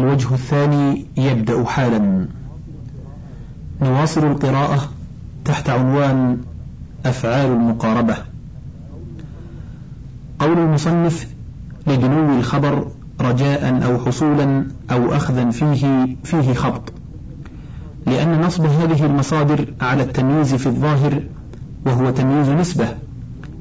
الوجه 0.00 0.34
الثاني 0.34 1.06
يبدأ 1.16 1.64
حالا. 1.64 2.26
نواصل 3.82 4.26
القراءة 4.26 4.88
تحت 5.44 5.70
عنوان 5.70 6.38
أفعال 7.06 7.46
المقاربة. 7.46 8.16
قول 10.38 10.58
المصنف 10.58 11.28
لدنو 11.86 12.38
الخبر 12.38 12.86
رجاء 13.20 13.84
أو 13.84 13.98
حصولا 13.98 14.66
أو 14.90 15.12
أخذا 15.16 15.50
فيه 15.50 16.16
فيه 16.24 16.54
خبط. 16.54 16.92
لأن 18.06 18.40
نصب 18.40 18.64
هذه 18.64 19.06
المصادر 19.06 19.74
على 19.80 20.02
التمييز 20.02 20.54
في 20.54 20.66
الظاهر 20.66 21.22
وهو 21.86 22.10
تمييز 22.10 22.48
نسبة 22.48 22.88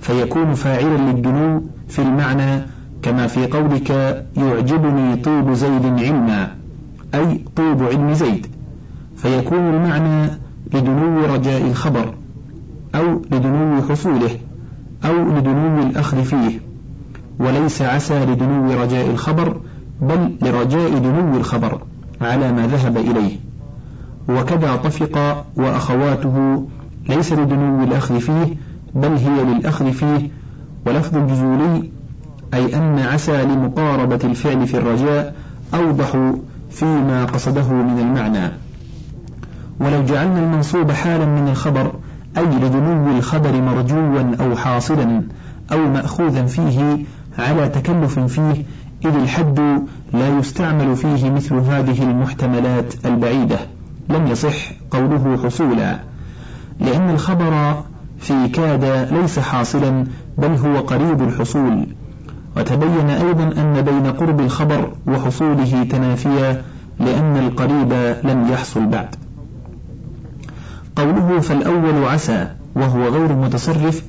فيكون 0.02 0.54
فاعلا 0.54 1.12
للدنو 1.12 1.64
في 1.88 2.02
المعنى 2.02 2.62
كما 3.02 3.28
في 3.28 3.48
قولك 3.48 3.90
يعجبني 4.38 5.16
طيب 5.16 5.54
زيد 5.54 5.86
علما 5.86 6.56
أي 7.16 7.46
طيب 7.56 7.84
علم 7.84 8.14
زيد 8.14 8.48
فيكون 9.18 9.60
المعنى 9.60 10.32
لدنو 10.74 11.26
رجاء 11.26 11.62
الخبر 11.62 12.14
أو 12.96 13.22
لدنو 13.32 13.82
حصوله 13.82 14.30
أو 15.06 15.38
لدنو 15.38 15.80
الأخذ 15.80 16.24
فيه 16.24 16.60
وليس 17.40 17.82
عسى 17.82 18.26
لدنو 18.26 18.82
رجاء 18.82 19.10
الخبر 19.10 19.62
بل 20.02 20.36
لرجاء 20.42 20.98
دنو 20.98 21.38
الخبر 21.38 21.82
على 22.22 22.52
ما 22.52 22.68
ذهب 22.68 22.98
إليه. 22.98 23.38
وكذا 24.30 24.76
طفق 24.76 25.46
وأخواته 25.56 26.68
ليس 27.10 27.34
لدنو 27.34 27.84
الأخذ 27.84 28.20
فيه 28.20 28.56
بل 28.96 29.12
هي 29.12 29.44
للأخذ 29.44 29.92
فيه 29.92 30.30
ولفظ 30.88 31.18
الجزولي 31.18 31.90
أي 32.54 32.76
أن 32.76 33.00
عسى 33.00 33.44
لمقاربة 33.44 34.20
الفعل 34.24 34.68
في 34.68 34.78
الرجاء 34.78 35.36
أوضح 35.74 36.34
فيما 36.72 37.26
قصده 37.26 37.74
من 37.74 38.00
المعنى. 38.00 38.52
ولو 39.80 40.06
جعلنا 40.06 40.40
المنصوب 40.40 40.92
حالا 40.92 41.26
من 41.26 41.48
الخبر 41.48 41.94
أي 42.38 42.46
لدنو 42.46 43.18
الخبر 43.18 43.62
مرجوا 43.62 44.36
أو 44.40 44.56
حاصلا 44.56 45.22
أو 45.72 45.78
مأخوذا 45.78 46.46
فيه 46.46 47.06
على 47.40 47.70
تكلف 47.70 48.20
فيه 48.20 48.66
إذ 49.06 49.16
الحد 49.16 49.60
لا 50.14 50.38
يستعمل 50.40 50.96
فيه 50.96 51.30
مثل 51.30 51.56
هذه 51.56 52.04
المحتملات 52.04 53.06
البعيدة. 53.06 53.60
لم 54.10 54.28
يصح 54.28 54.72
قوله 54.92 55.38
حصولا 55.44 56.00
لأن 56.80 57.10
الخبر 57.10 57.84
في 58.20 58.48
كاد 58.48 59.14
ليس 59.14 59.40
حاصلا 59.40 60.06
بل 60.38 60.52
هو 60.52 60.80
قريب 60.80 61.22
الحصول. 61.22 61.88
وتبين 62.60 63.10
أيضا 63.10 63.44
أن 63.44 63.82
بين 63.82 64.08
قرب 64.12 64.40
الخبر 64.40 64.94
وحصوله 65.08 65.84
تنافيا 65.84 66.62
لأن 67.00 67.38
القريب 67.38 67.94
لم 68.24 68.48
يحصل 68.52 68.86
بعد. 68.86 69.16
قوله 70.96 71.40
فالأول 71.40 72.06
عسى 72.06 72.48
وهو 72.76 73.08
غير 73.08 73.34
متصرف 73.34 74.04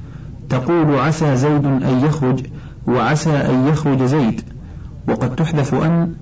تقول 0.48 0.98
عسى 0.98 1.36
زيد 1.36 1.64
أن 1.64 2.02
يخرج 2.04 2.40
وعسى 2.86 3.30
أن 3.30 3.68
يخرج 3.68 4.02
زيد 4.02 4.40
وقد 5.08 5.36
تحذف 5.36 5.74
أن 5.74 6.14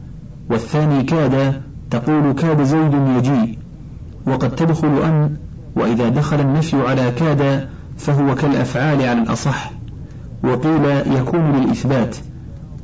والثاني 0.50 1.02
كاد 1.02 1.62
تقول 1.90 2.32
كاد 2.32 2.62
زيد 2.62 2.94
يجيء 3.16 3.58
وقد 4.26 4.54
تدخل 4.54 5.02
أن 5.02 5.36
وإذا 5.76 6.08
دخل 6.08 6.40
النفي 6.40 6.76
على 6.76 7.10
كاد 7.10 7.68
فهو 7.98 8.34
كالأفعال 8.34 9.02
على 9.02 9.22
الأصح. 9.22 9.77
وقيل 10.44 10.84
يكون 11.16 11.52
للإثبات 11.52 12.16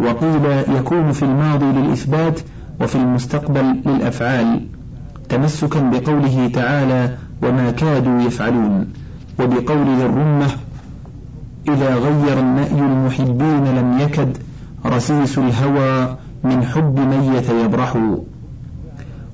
وقيل 0.00 0.44
يكون 0.76 1.12
في 1.12 1.22
الماضي 1.22 1.64
للإثبات 1.64 2.40
وفي 2.80 2.94
المستقبل 2.96 3.80
للأفعال 3.86 4.66
تمسكا 5.28 5.80
بقوله 5.80 6.50
تعالى 6.54 7.16
وما 7.42 7.70
كادوا 7.70 8.22
يفعلون 8.22 8.88
وبقول 9.40 9.96
ذي 9.96 10.06
الرمة 10.06 10.46
إذا 11.68 11.94
غير 11.94 12.40
النأي 12.40 12.78
المحبين 12.78 13.64
لم 13.64 13.98
يكد 13.98 14.36
رسيس 14.86 15.38
الهوى 15.38 16.16
من 16.44 16.64
حب 16.64 16.98
من 16.98 17.34
يتيبرح 17.36 17.96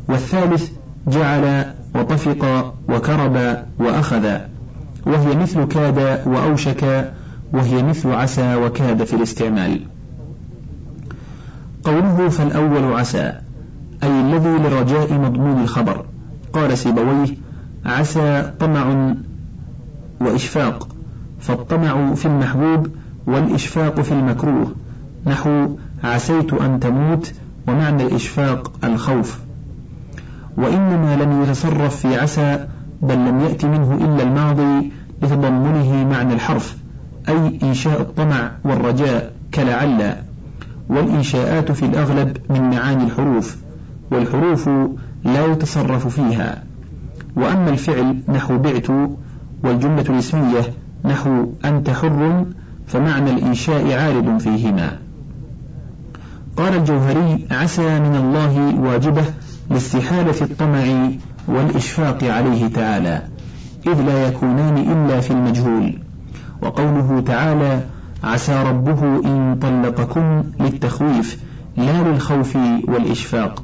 والثالث 0.09 0.70
جعل 1.09 1.64
وطفق 1.94 2.75
وكرب 2.88 3.56
وأخذ 3.78 4.38
وهي 5.06 5.36
مثل 5.36 5.64
كاد 5.64 6.22
وأوشك 6.26 7.12
وهي 7.53 7.83
مثل 7.83 8.12
عسى 8.12 8.55
وكاد 8.56 9.05
في 9.05 9.16
الاستعمال. 9.16 9.81
قوله 11.84 12.28
فالأول 12.28 12.93
عسى 12.93 13.33
أي 14.03 14.21
الذي 14.21 14.49
لرجاء 14.49 15.12
مضمون 15.12 15.62
الخبر. 15.62 16.05
قال 16.53 16.78
سيبويه 16.78 17.37
عسى 17.87 18.53
طمع 18.60 19.15
وإشفاق 20.21 20.89
فالطمع 21.41 22.15
في 22.15 22.27
المحبوب 22.27 22.89
والإشفاق 23.27 24.00
في 24.00 24.12
المكروه. 24.12 24.75
نحو 25.27 25.69
عسيت 26.05 26.55
أن 26.55 26.81
تموت 26.81 27.33
ومعنى 27.69 28.03
الإشفاق 28.03 28.72
الخوف. 28.84 29.39
وإنما 30.56 31.16
لم 31.16 31.43
يتصرف 31.43 31.97
في 31.97 32.19
عسى 32.19 32.66
بل 33.03 33.15
لم 33.15 33.41
يأت 33.41 33.65
منه 33.65 33.94
إلا 33.94 34.22
الماضي 34.22 34.93
لتضمنه 35.22 36.09
معنى 36.10 36.34
الحرف. 36.34 36.79
أي 37.28 37.58
إنشاء 37.62 38.00
الطمع 38.00 38.53
والرجاء 38.64 39.32
كلعل 39.54 40.16
والإنشاءات 40.88 41.72
في 41.72 41.84
الأغلب 41.86 42.36
من 42.50 42.70
معاني 42.70 43.04
الحروف 43.04 43.56
والحروف 44.10 44.69
لا 45.25 45.47
يتصرف 45.47 46.06
فيها. 46.06 46.64
وأما 47.36 47.70
الفعل 47.70 48.16
نحو 48.28 48.59
بعت 48.59 48.91
والجملة 49.62 50.04
الاسمية 50.09 50.60
نحو 51.04 51.47
أنت 51.64 51.91
حر 51.91 52.47
فمعنى 52.86 53.30
الإنشاء 53.30 53.92
عارض 53.92 54.38
فيهما. 54.38 54.98
قال 56.56 56.75
الجوهري 56.75 57.47
عسى 57.50 58.00
من 58.00 58.16
الله 58.16 58.80
واجبة 58.80 59.25
لاستحالة 59.70 60.41
الطمع 60.42 61.10
والإشفاق 61.48 62.25
عليه 62.25 62.69
تعالى 62.69 63.22
إذ 63.86 64.00
لا 64.00 64.28
يكونان 64.28 64.78
إلا 64.78 65.20
في 65.20 65.30
المجهول. 65.30 65.98
وقوله 66.62 67.22
تعالى 67.26 67.81
عسى 68.25 68.62
ربه 68.62 69.04
إن 69.25 69.59
طلقكم 69.62 70.43
للتخويف 70.60 71.41
لا 71.76 72.03
للخوف 72.03 72.56
والإشفاق. 72.88 73.62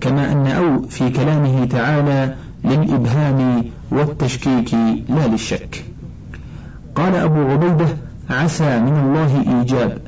كما 0.00 0.32
أن 0.32 0.46
أو 0.46 0.82
في 0.82 1.10
كلامه 1.10 1.64
تعالى 1.64 2.34
للإبهام 2.64 3.64
والتشكيك 3.90 4.74
لا 5.08 5.26
للشك. 5.26 5.84
قال 6.94 7.14
أبو 7.14 7.40
عبيدة 7.40 7.86
عسى 8.30 8.80
من 8.80 8.96
الله 8.96 9.58
إيجاب 9.58 9.98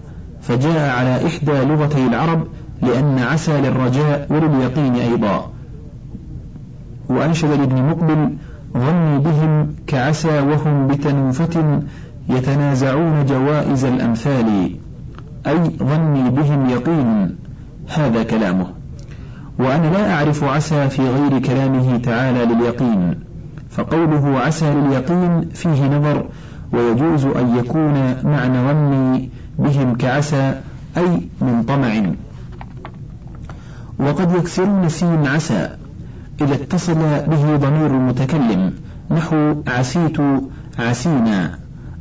فجاء 0.43 0.99
على 0.99 1.27
إحدى 1.27 1.53
لغتي 1.53 2.07
العرب 2.07 2.47
لأن 2.83 3.19
عسى 3.19 3.61
للرجاء 3.61 4.27
ولليقين 4.31 4.95
أيضا. 4.95 5.51
وأنشد 7.09 7.49
لابن 7.49 7.83
مقبل 7.83 8.35
ظني 8.77 9.19
بهم 9.19 9.75
كعسى 9.87 10.41
وهم 10.41 10.87
بتنوفة 10.87 11.81
يتنازعون 12.31 13.25
جوائز 13.27 13.85
الأمثال 13.85 14.71
أي 15.47 15.59
ظني 15.79 16.31
بهم 16.31 16.71
يقين 16.71 17.37
هذا 17.97 18.23
كلامه. 18.23 18.67
وأنا 19.59 19.87
لا 19.87 20.15
أعرف 20.15 20.45
عسى 20.45 20.89
في 20.89 21.03
غير 21.03 21.39
كلامه 21.39 21.97
تعالى 21.97 22.55
لليقين 22.55 23.15
فقوله 23.71 24.39
عسى 24.39 24.75
لليقين 24.75 25.49
فيه 25.55 25.87
نظر 25.89 26.25
ويجوز 26.73 27.25
أن 27.25 27.57
يكون 27.57 27.95
معنى 28.25 28.59
ظني 28.69 29.31
بهم 29.59 29.95
كعسى 29.95 30.55
أي 30.97 31.29
من 31.41 31.63
طمع. 31.69 32.13
وقد 33.99 34.35
يكسرون 34.35 34.89
سين 34.89 35.27
عسى 35.27 35.69
إذا 36.41 36.55
اتصل 36.55 36.95
به 37.27 37.57
ضمير 37.57 37.87
المتكلم 37.87 38.73
نحو 39.11 39.55
عسيت 39.67 40.19
عسينا. 40.79 41.59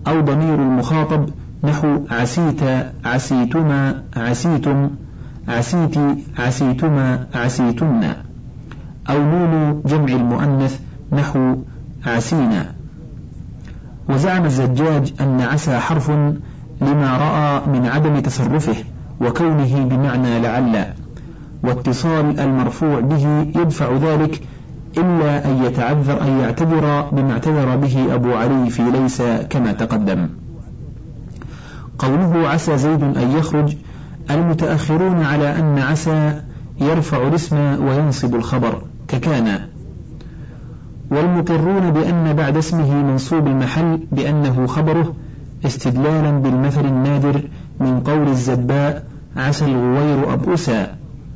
أو 0.09 0.21
ضمير 0.21 0.55
المخاطب 0.55 1.29
نحو 1.63 1.99
عسيت 2.11 2.61
عسيتما 3.05 4.03
عسيتم 4.15 4.89
عسيت 5.47 5.95
عسيتما 6.39 7.27
عسيتن. 7.35 8.13
أو 9.09 9.17
نون 9.23 9.81
جمع 9.85 10.13
المؤنث 10.15 10.79
نحو 11.11 11.55
عسينا. 12.05 12.65
وزعم 14.09 14.45
الزجاج 14.45 15.13
أن 15.21 15.41
عسى 15.41 15.77
حرف 15.77 16.09
لما 16.81 17.17
رأى 17.17 17.79
من 17.79 17.85
عدم 17.85 18.19
تصرفه 18.19 18.75
وكونه 19.21 19.85
بمعنى 19.85 20.39
لعل. 20.39 20.85
واتصال 21.63 22.39
المرفوع 22.39 22.99
به 22.99 23.41
يدفع 23.55 23.93
ذلك 23.93 24.41
إلا 24.97 25.45
أن 25.45 25.63
يتعذر 25.63 26.21
أن 26.21 26.39
يعتذر 26.39 27.09
بما 27.11 27.31
اعتذر 27.31 27.75
به 27.75 28.15
أبو 28.15 28.33
علي 28.33 28.69
في 28.69 28.91
ليس 28.91 29.21
كما 29.49 29.71
تقدم. 29.71 30.29
قوله 31.99 32.49
عسى 32.49 32.77
زيد 32.77 33.03
أن 33.03 33.31
يخرج 33.37 33.75
المتأخرون 34.31 35.23
على 35.23 35.59
أن 35.59 35.79
عسى 35.79 36.41
يرفع 36.81 37.27
الاسم 37.27 37.57
وينصب 37.85 38.35
الخبر 38.35 38.81
ككان. 39.07 39.59
والمقرون 41.11 41.91
بأن 41.91 42.33
بعد 42.33 42.57
اسمه 42.57 43.03
منصوب 43.03 43.47
المحل 43.47 43.99
بأنه 44.11 44.67
خبره 44.67 45.13
استدلالا 45.65 46.31
بالمثل 46.31 46.85
النادر 46.85 47.41
من 47.79 47.99
قول 47.99 48.27
الزباء 48.27 49.05
عسى 49.37 49.65
الغوير 49.65 50.33
أبؤسا 50.33 50.95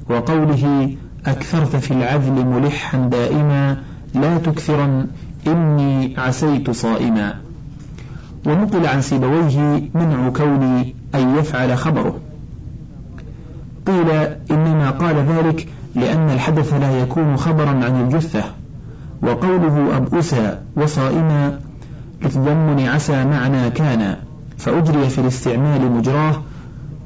وقوله 0.10 0.96
أكثرت 1.26 1.76
في 1.76 1.92
العذل 1.92 2.46
ملحا 2.46 2.98
دائما 2.98 3.78
لا 4.14 4.38
تكثرا 4.38 5.08
إني 5.48 6.16
عسيت 6.18 6.72
صائما. 6.72 7.36
ونقل 8.46 8.88
عن 8.88 9.02
سيبويه 9.02 9.90
منع 9.94 10.30
كوني 10.30 10.96
أن 11.16 11.38
يفعل 11.38 11.78
خبره. 11.78 12.20
قيل 13.88 14.10
إنما 14.52 14.90
قال 14.90 15.16
ذلك 15.16 15.68
لأن 15.96 16.30
الحدث 16.30 16.74
لا 16.74 17.02
يكون 17.02 17.38
خبرا 17.38 17.70
عن 17.70 18.02
الجثة 18.02 18.44
وقوله 19.22 19.98
أبؤسا 19.98 20.62
وصائما 20.76 21.60
لتضمن 22.22 22.88
عسى 22.88 23.26
معنى 23.26 23.70
كان 23.70 24.16
فأجري 24.58 25.10
في 25.10 25.20
الاستعمال 25.22 25.92
مجراه 25.92 26.42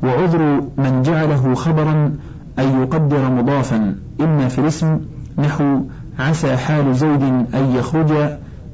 وعذر 0.04 0.62
من 0.78 1.02
جعله 1.02 1.56
خبرا 1.56 2.16
أن 2.60 2.82
يقدر 2.82 3.30
مضافا. 3.30 3.96
إما 4.22 4.48
في 4.48 4.60
الاسم 4.60 5.00
نحو 5.38 5.82
عسى 6.20 6.58
حال 6.58 6.96
زيد 6.96 7.22
أن 7.54 7.76
يخرج 7.76 8.12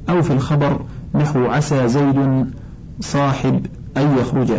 أو 0.08 0.22
في 0.22 0.32
الخبر 0.32 0.80
نحو 1.14 1.46
عسى 1.46 1.88
زيد 1.88 2.46
صاحب 3.00 3.66
أن 3.96 4.18
يخرج. 4.18 4.52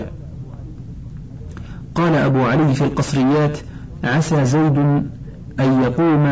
قال 1.95 2.15
أبو 2.15 2.39
علي 2.39 2.73
في 2.73 2.81
القصريات 2.83 3.57
عسى 4.03 4.45
زيد 4.45 4.77
أن 5.59 5.81
يقوم 5.81 6.25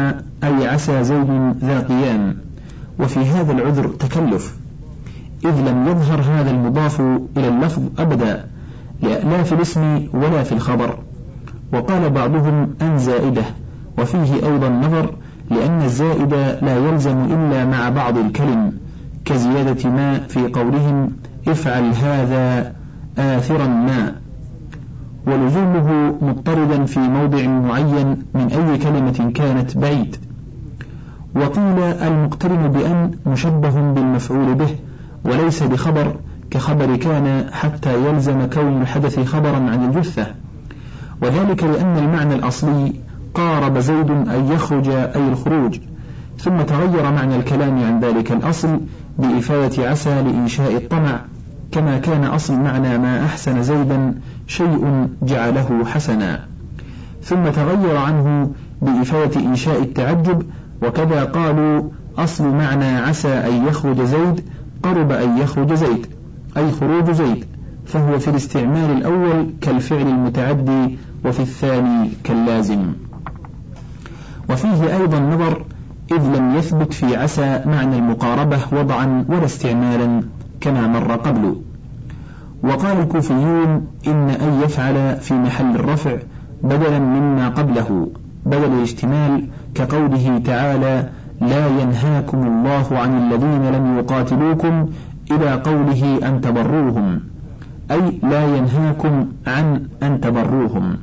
أي 0.43 0.67
عسى 0.67 1.03
زيد 1.03 1.55
ذا 1.61 1.79
قيام. 1.79 2.37
وفي 2.99 3.19
هذا 3.19 3.51
العذر 3.51 3.87
تكلف 3.87 4.55
إذ 5.45 5.69
لم 5.69 5.87
يظهر 5.87 6.21
هذا 6.21 6.51
المضاف 6.51 7.01
إلى 7.37 7.47
اللفظ 7.47 7.81
أبدا 7.99 8.45
لا 9.01 9.43
في 9.43 9.55
الاسم 9.55 10.07
ولا 10.13 10.43
في 10.43 10.51
الخبر. 10.51 10.97
وقال 11.73 12.09
بعضهم 12.09 12.69
أن 12.81 12.97
زائدة. 12.97 13.43
وفيه 13.97 14.33
أيضا 14.33 14.69
نظر 14.69 15.15
لأن 15.51 15.81
الزائد 15.81 16.33
لا 16.61 16.77
يلزم 16.77 17.17
إلا 17.17 17.65
مع 17.65 17.89
بعض 17.89 18.17
الكلم 18.17 18.73
كزيادة 19.25 19.89
ما 19.89 20.19
في 20.19 20.47
قولهم 20.47 21.11
افعل 21.47 21.83
هذا 21.83 22.73
آثرا 23.17 23.67
ما. 23.67 24.15
ولزومه 25.27 26.15
مضطردا 26.21 26.85
في 26.85 26.99
موضع 26.99 27.47
معين 27.47 28.17
من 28.33 28.47
أي 28.51 28.77
كلمة 28.77 29.31
كانت 29.35 29.77
بعيد. 29.77 30.15
وقيل 31.35 31.79
المقترن 31.79 32.67
بأن 32.67 33.11
مشبه 33.25 33.93
بالمفعول 33.93 34.55
به 34.55 34.75
وليس 35.25 35.63
بخبر 35.63 36.15
كخبر 36.51 36.95
كان 36.95 37.45
حتى 37.51 38.05
يلزم 38.05 38.45
كون 38.45 38.81
الحدث 38.81 39.19
خبرا 39.19 39.55
عن 39.55 39.83
الجثة. 39.85 40.27
وذلك 41.21 41.63
لأن 41.63 41.97
المعنى 41.97 42.35
الأصلي 42.35 42.93
قارب 43.33 43.79
زيد 43.79 44.11
أن 44.11 44.49
يخرج 44.51 44.89
أي 44.89 45.27
الخروج. 45.27 45.79
ثم 46.37 46.57
تغير 46.61 47.11
معنى 47.11 47.35
الكلام 47.35 47.83
عن 47.83 47.99
ذلك 47.99 48.31
الأصل 48.31 48.79
بإفادة 49.19 49.89
عسى 49.89 50.21
لإنشاء 50.21 50.75
الطمع. 50.75 51.21
كما 51.71 51.97
كان 51.97 52.23
أصل 52.23 52.59
معنى 52.59 52.97
ما 52.97 53.25
أحسن 53.25 53.63
زيدا 53.63 54.13
شيء 54.47 55.07
جعله 55.23 55.85
حسنا. 55.85 56.45
ثم 57.23 57.43
تغير 57.43 57.97
عنه 57.97 58.51
بإفادة 58.81 59.41
إنشاء 59.41 59.81
التعجب. 59.81 60.43
وكذا 60.81 61.23
قالوا 61.23 61.83
أصل 62.17 62.47
معنى 62.47 62.97
عسى 62.97 63.27
أن 63.27 63.67
يخرج 63.67 64.01
زيد 64.01 64.41
قرب 64.83 65.11
أن 65.11 65.37
يخرج 65.37 65.73
زيد 65.73 66.07
أي 66.57 66.71
خروج 66.71 67.11
زيد. 67.11 67.45
فهو 67.85 68.19
في 68.19 68.27
الاستعمال 68.27 68.91
الأول 68.97 69.53
كالفعل 69.61 70.07
المتعدي 70.07 70.97
وفي 71.25 71.39
الثاني 71.39 72.09
كاللازم. 72.23 72.93
وفيه 74.49 74.97
أيضا 74.97 75.19
نظر 75.19 75.65
إذ 76.11 76.37
لم 76.37 76.55
يثبت 76.55 76.93
في 76.93 77.15
عسى 77.15 77.61
معنى 77.65 77.97
المقاربة 77.97 78.57
وضعا 78.71 79.25
ولا 79.29 79.45
استعمالا 79.45 80.21
كما 80.61 80.87
مر 80.87 81.15
قبل. 81.15 81.55
وقال 82.63 82.99
الكوفيون 82.99 83.87
إن 84.07 84.29
أن 84.29 84.61
يفعل 84.63 85.17
في 85.17 85.33
محل 85.33 85.75
الرفع 85.75 86.17
بدلا 86.63 86.99
مما 86.99 87.49
قبله 87.49 88.07
بدل 88.45 88.73
الاشتمال 88.73 89.47
كقوله 89.75 90.41
تعالى 90.45 91.09
لا 91.41 91.67
ينهاكم 91.67 92.47
الله 92.47 92.97
عن 92.97 93.17
الذين 93.17 93.71
لم 93.75 93.97
يقاتلوكم 93.97 94.89
إلى 95.31 95.53
قوله 95.53 96.19
أن 96.27 96.41
تبروهم 96.41 97.19
أي 97.91 98.19
لا 98.23 98.57
ينهاكم 98.57 99.27
عن 99.47 99.87
أن 100.03 100.21
تبروهم 100.21 100.97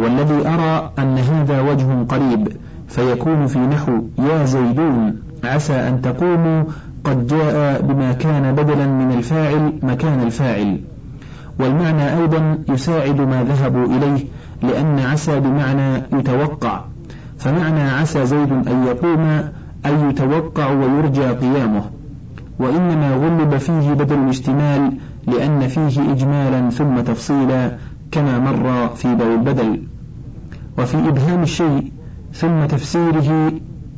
والذي 0.00 0.48
أرى 0.48 0.90
أن 0.98 1.18
هذا 1.18 1.60
وجه 1.60 1.86
قريب 2.08 2.48
فيكون 2.88 3.46
في 3.46 3.58
نحو 3.58 3.92
يا 4.18 4.44
زيدون 4.44 5.16
عسى 5.44 5.72
أن 5.72 6.02
تقوموا 6.02 6.64
قد 7.04 7.26
جاء 7.26 7.82
بما 7.82 8.12
كان 8.12 8.54
بدلا 8.54 8.86
من 8.86 9.12
الفاعل 9.12 9.72
مكان 9.82 10.20
الفاعل. 10.22 10.80
والمعنى 11.60 12.18
أيضا 12.20 12.58
يساعد 12.68 13.20
ما 13.20 13.44
ذهبوا 13.44 13.86
إليه 13.86 14.24
لأن 14.62 14.98
عسى 14.98 15.40
بمعنى 15.40 16.02
يتوقع. 16.12 16.80
فمعنى 17.38 17.82
عسى 17.82 18.26
زيد 18.26 18.52
أن 18.52 18.84
يقوم 18.86 19.20
أن 19.86 20.10
يتوقع 20.10 20.70
ويرجى 20.70 21.26
قيامه. 21.26 21.82
وإنما 22.58 23.14
غلب 23.14 23.56
فيه 23.56 23.92
بدل 23.92 24.18
الاشتمال 24.18 24.92
لأن 25.26 25.68
فيه 25.68 26.12
إجمالا 26.12 26.70
ثم 26.70 27.00
تفصيلا 27.00 27.76
كما 28.12 28.38
مر 28.38 28.88
في 28.88 29.14
باب 29.14 29.30
البدل. 29.30 29.82
وفي 30.78 30.96
إبهام 30.96 31.42
الشيء 31.42 31.92
ثم 32.34 32.64
تفسيره 32.64 33.52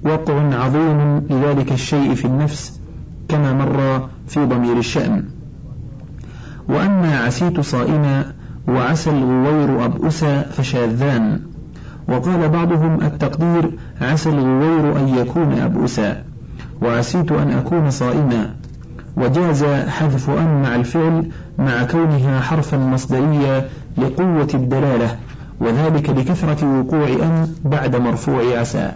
وقع 0.04 0.54
عظيم 0.54 1.22
لذلك 1.30 1.72
الشيء 1.72 2.14
في 2.14 2.24
النفس 2.24 2.80
كما 3.28 3.52
مر 3.52 4.08
في 4.26 4.44
ضمير 4.44 4.78
الشأن. 4.78 5.24
وأما 6.69 7.19
عسيت 7.19 7.60
صائما 7.60 8.32
وعسى 8.69 9.10
الغوير 9.10 9.84
أبؤسا 9.84 10.42
فشاذان. 10.42 11.40
وقال 12.08 12.48
بعضهم 12.48 13.02
التقدير 13.02 13.70
عسى 14.00 14.28
الغوير 14.28 14.98
أن 15.00 15.08
يكون 15.08 15.52
أبؤسا 15.52 16.24
وعسيت 16.82 17.32
أن 17.32 17.50
أكون 17.50 17.91
صائما. 17.91 18.55
وجاز 19.17 19.64
حذف 19.64 20.31
أن 20.31 20.62
مع 20.62 20.74
الفعل 20.74 21.29
مع 21.58 21.84
كونها 21.84 22.41
حرفا 22.41 22.76
مصدريا 22.76 23.69
لقوة 23.98 24.48
الدلالة. 24.55 25.17
وذلك 25.62 26.10
لكثرة 26.10 26.78
وقوع 26.81 27.08
أن 27.08 27.48
بعد 27.64 27.96
مرفوع 27.96 28.58
عسى 28.58 28.92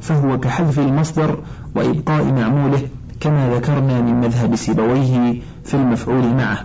فهو 0.00 0.40
كحذف 0.40 0.78
المصدر 0.78 1.38
وإبقاء 1.74 2.32
معموله 2.32 2.80
كما 3.20 3.54
ذكرنا 3.54 4.00
من 4.00 4.14
مذهب 4.14 4.56
سيبويه 4.56 5.40
في 5.64 5.74
المفعول 5.74 6.34
معه. 6.34 6.58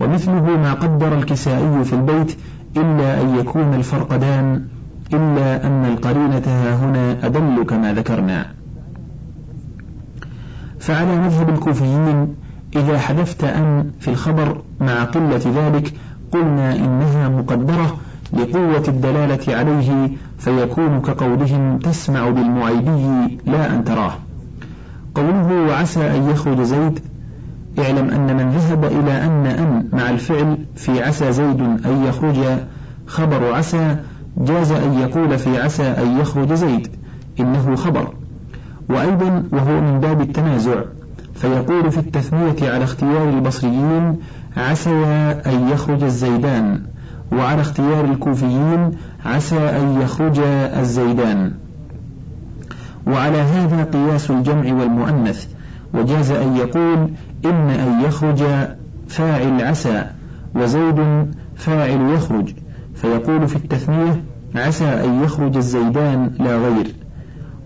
ومثله 0.00 0.56
ما 0.56 0.72
قدر 0.72 1.18
الكسائي 1.18 1.84
في 1.84 1.92
البيت 1.92 2.36
إلا 2.76 3.22
أن 3.22 3.36
يكون 3.38 3.74
الفرقدان 3.74 4.64
إلا 5.14 5.66
أن 5.66 5.84
القرينة 5.84 6.42
ها 6.46 6.74
هنا 6.74 7.26
أدل 7.26 7.64
كما 7.68 7.92
ذكرنا. 7.92 8.46
فعلى 10.80 11.18
مذهب 11.18 11.48
الكوفيين 11.48 12.34
إذا 12.76 12.98
حذفت 12.98 13.44
أن 13.44 13.90
في 14.00 14.08
الخبر 14.08 14.62
مع 14.80 15.04
قلة 15.04 15.40
ذلك 15.56 15.92
قلنا 16.32 16.76
إنها 16.76 17.28
مقدرة 17.28 17.96
لقوة 18.32 18.84
الدلالة 18.88 19.56
عليه 19.56 20.10
فيكون 20.38 21.00
كقولهم 21.00 21.78
تسمع 21.78 22.30
بالمعيبي 22.30 23.38
لا 23.46 23.74
أن 23.74 23.84
تراه. 23.84 24.12
قوله 25.14 25.66
وعسى 25.68 26.16
أن 26.16 26.30
يخرج 26.30 26.60
زيد 26.62 27.00
اعلم 27.78 28.10
أن 28.10 28.36
من 28.36 28.50
ذهب 28.50 28.84
إلى 28.84 29.24
أن 29.24 29.46
أن 29.46 29.88
مع 29.92 30.10
الفعل 30.10 30.58
في 30.76 31.02
عسى 31.02 31.32
زيد 31.32 31.60
أن 31.60 32.04
يخرج 32.08 32.36
خبر 33.06 33.54
عسى 33.54 33.96
جاز 34.36 34.72
أن 34.72 34.98
يقول 34.98 35.38
في 35.38 35.60
عسى 35.60 35.82
أن 35.82 36.20
يخرج 36.20 36.52
زيد 36.52 36.88
إنه 37.40 37.76
خبر. 37.76 38.12
وأيضا 38.90 39.44
وهو 39.52 39.80
من 39.80 40.00
باب 40.00 40.20
التنازع 40.20 40.82
فيقول 41.34 41.90
في 41.90 41.98
التثنية 41.98 42.70
على 42.70 42.84
اختيار 42.84 43.28
البصريين 43.28 44.16
عسى 44.56 44.90
أن 45.46 45.68
يخرج 45.72 46.02
الزيدان 46.02 46.82
وعلى 47.32 47.60
اختيار 47.60 48.04
الكوفيين 48.04 48.90
عسى 49.24 49.58
أن 49.58 50.00
يخرج 50.02 50.38
الزيدان. 50.78 51.52
وعلى 53.06 53.38
هذا 53.38 53.84
قياس 53.84 54.30
الجمع 54.30 54.72
والمؤنث 54.72 55.46
وجاز 55.94 56.30
أن 56.30 56.56
يقول 56.56 57.10
إن 57.44 57.70
أن 57.70 58.00
يخرج 58.04 58.42
فاعل 59.08 59.62
عسى 59.64 60.04
وزيد 60.54 61.26
فاعل 61.56 62.10
يخرج. 62.14 62.54
فيقول 62.94 63.48
في 63.48 63.56
التثنية 63.56 64.22
عسى 64.54 64.84
أن 64.84 65.22
يخرج 65.24 65.56
الزيدان 65.56 66.30
لا 66.38 66.56
غير. 66.56 66.94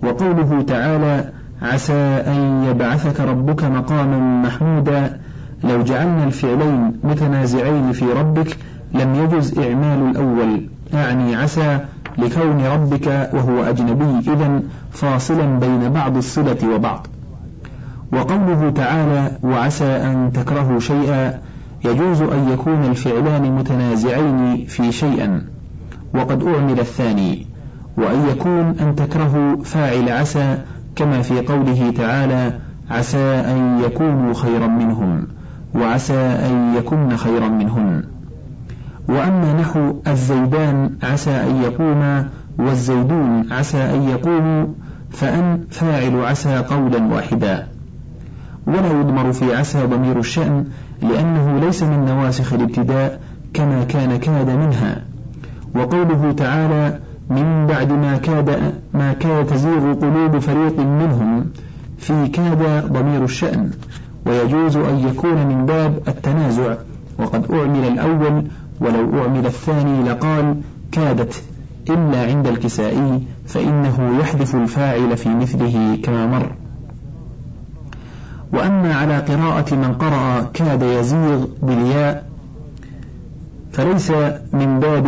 وقوله 0.03 0.63
تعالى 0.63 1.33
عسى 1.63 2.23
أن 2.27 2.65
يبعثك 2.71 3.21
ربك 3.21 3.65
مقاما 3.65 4.43
محمودا 4.43 5.21
لو 5.65 5.83
جعلنا 5.83 6.25
الفعلين 6.25 6.99
متنازعين 7.05 7.93
في 7.93 8.05
ربك 8.05 8.57
لم 8.95 9.15
يجز 9.15 9.59
إعمال 9.59 10.11
الأول. 10.11 10.69
أعني 10.95 11.37
عسى 11.37 11.79
لكون 12.19 12.65
ربك 12.65 13.31
وهو 13.33 13.63
أجنبي 13.63 14.33
إذا 14.33 14.63
فاصلا 14.93 15.59
بين 15.59 15.89
بعض 15.89 16.17
الصلة 16.17 16.75
وبعض. 16.75 17.07
وقوله 18.13 18.71
تعالى 18.71 19.31
وعسى 19.43 19.85
أن 19.85 20.31
تكرهوا 20.35 20.81
شيئا 20.81 21.41
يجوز 21.85 22.23
أن 22.23 22.49
يكون 22.53 22.85
الفعلان 22.85 23.57
متنازعين 23.57 24.67
في 24.67 24.93
شيئا. 24.93 25.45
وقد 26.15 26.43
أعمل 26.43 26.81
الثاني 26.81 27.47
وأن 27.97 28.29
يكون 28.29 28.79
أن 28.81 28.95
تكرهوا 28.97 29.65
فاعل 29.65 30.09
عسى 30.09 30.59
كما 30.97 31.23
في 31.23 31.41
قوله 31.41 31.93
تعالى 31.97 32.59
عسى 32.91 33.19
أن 33.19 33.81
يكونوا 33.85 34.35
خيرا 34.35 34.67
منهم 34.67 35.27
وعسى 35.75 36.15
أن 36.15 36.75
يكن 36.77 37.17
خيرا 37.17 37.49
منهن 37.49 38.05
وأما 39.09 39.53
نحو 39.61 39.95
الزيدان 40.07 40.91
عسى 41.03 41.31
أن 41.31 41.63
يقوما 41.63 42.29
والزيدون 42.59 43.53
عسى 43.53 43.79
أن 43.79 44.03
يقوموا 44.03 44.67
فأن 45.11 45.65
فاعل 45.71 46.25
عسى 46.25 46.57
قولا 46.57 47.15
واحدا. 47.15 47.67
ولا 48.67 49.01
يضمر 49.01 49.33
في 49.33 49.55
عسى 49.55 49.87
ضمير 49.87 50.19
الشأن 50.19 50.65
لأنه 51.03 51.61
ليس 51.61 51.83
من 51.83 52.05
نواسخ 52.05 52.53
الابتداء 52.53 53.21
كما 53.55 53.85
كان 53.85 54.17
كاد 54.17 54.51
منها. 54.51 55.03
وقوله 55.75 56.33
تعالى 56.33 56.99
من 57.31 57.67
بعد 57.67 57.93
ما 57.93 58.17
كاد 58.17 58.73
ما 58.95 59.13
كاد 59.13 59.47
تزيغ 59.47 59.95
قلوب 59.95 60.39
فريق 60.39 60.79
منهم 60.81 61.47
في 61.99 62.29
كاد 62.29 62.93
ضمير 62.93 63.25
الشأن. 63.25 63.71
ويجوز 64.27 64.77
أن 64.77 65.09
يكون 65.09 65.47
من 65.47 65.67
باب 65.67 65.99
التنازع. 66.09 66.75
وقد 67.19 67.53
أعمل 67.53 67.85
الأول 67.85 68.45
ولو 68.83 69.23
أعمل 69.23 69.47
الثاني 69.47 70.03
لقال 70.03 70.61
كادت 70.93 71.43
إلا 71.91 72.27
عند 72.27 72.47
الكسائي 72.47 73.23
فإنه 73.47 74.19
يحذف 74.21 74.55
الفاعل 74.55 75.17
في 75.17 75.29
مثله 75.29 75.99
كما 76.03 76.27
مر. 76.27 76.53
وأما 78.53 78.95
على 78.95 79.19
قراءة 79.19 79.75
من 79.75 79.95
قرأ 79.95 80.51
كاد 80.55 80.83
يزيغ 80.83 81.47
بالياء 81.63 82.33
فليس 83.73 84.11
من 84.53 84.81
باب 84.81 85.07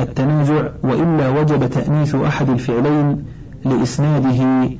التنازع 0.00 0.68
وإلا 0.82 1.28
وجب 1.28 1.70
تأنيث 1.70 2.14
أحد 2.14 2.48
الفعلين 2.48 3.24
لإسناده 3.64 4.70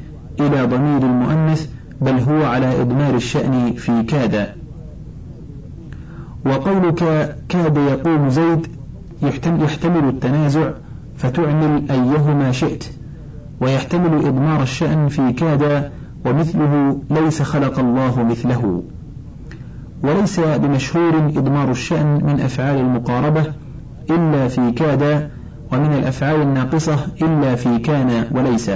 إلى 0.40 0.62
ضمير 0.62 1.02
المؤنث 1.02 1.68
بل 2.00 2.18
هو 2.18 2.44
على 2.44 2.80
إضمار 2.80 3.14
الشأن 3.14 3.72
في 3.72 4.02
كاد. 4.02 4.61
وقولك 6.46 7.36
كاد 7.48 7.76
يقوم 7.76 8.28
زيد 8.28 8.66
يحتمل 9.22 10.08
التنازع 10.08 10.70
فتعمل 11.16 11.90
أيهما 11.90 12.52
شئت. 12.52 12.84
ويحتمل 13.60 14.26
إضمار 14.26 14.62
الشأن 14.62 15.08
في 15.08 15.32
كاد 15.32 15.90
ومثله 16.26 17.00
ليس 17.10 17.42
خلق 17.42 17.78
الله 17.78 18.22
مثله. 18.22 18.82
وليس 20.02 20.40
بمشهور 20.40 21.16
إضمار 21.16 21.70
الشأن 21.70 22.24
من 22.24 22.40
أفعال 22.40 22.76
المقاربة 22.76 23.44
إلا 24.10 24.48
في 24.48 24.72
كاد 24.72 25.30
ومن 25.72 25.92
الأفعال 25.92 26.42
الناقصة 26.42 26.96
إلا 27.22 27.54
في 27.54 27.78
كان 27.78 28.24
وليس. 28.30 28.70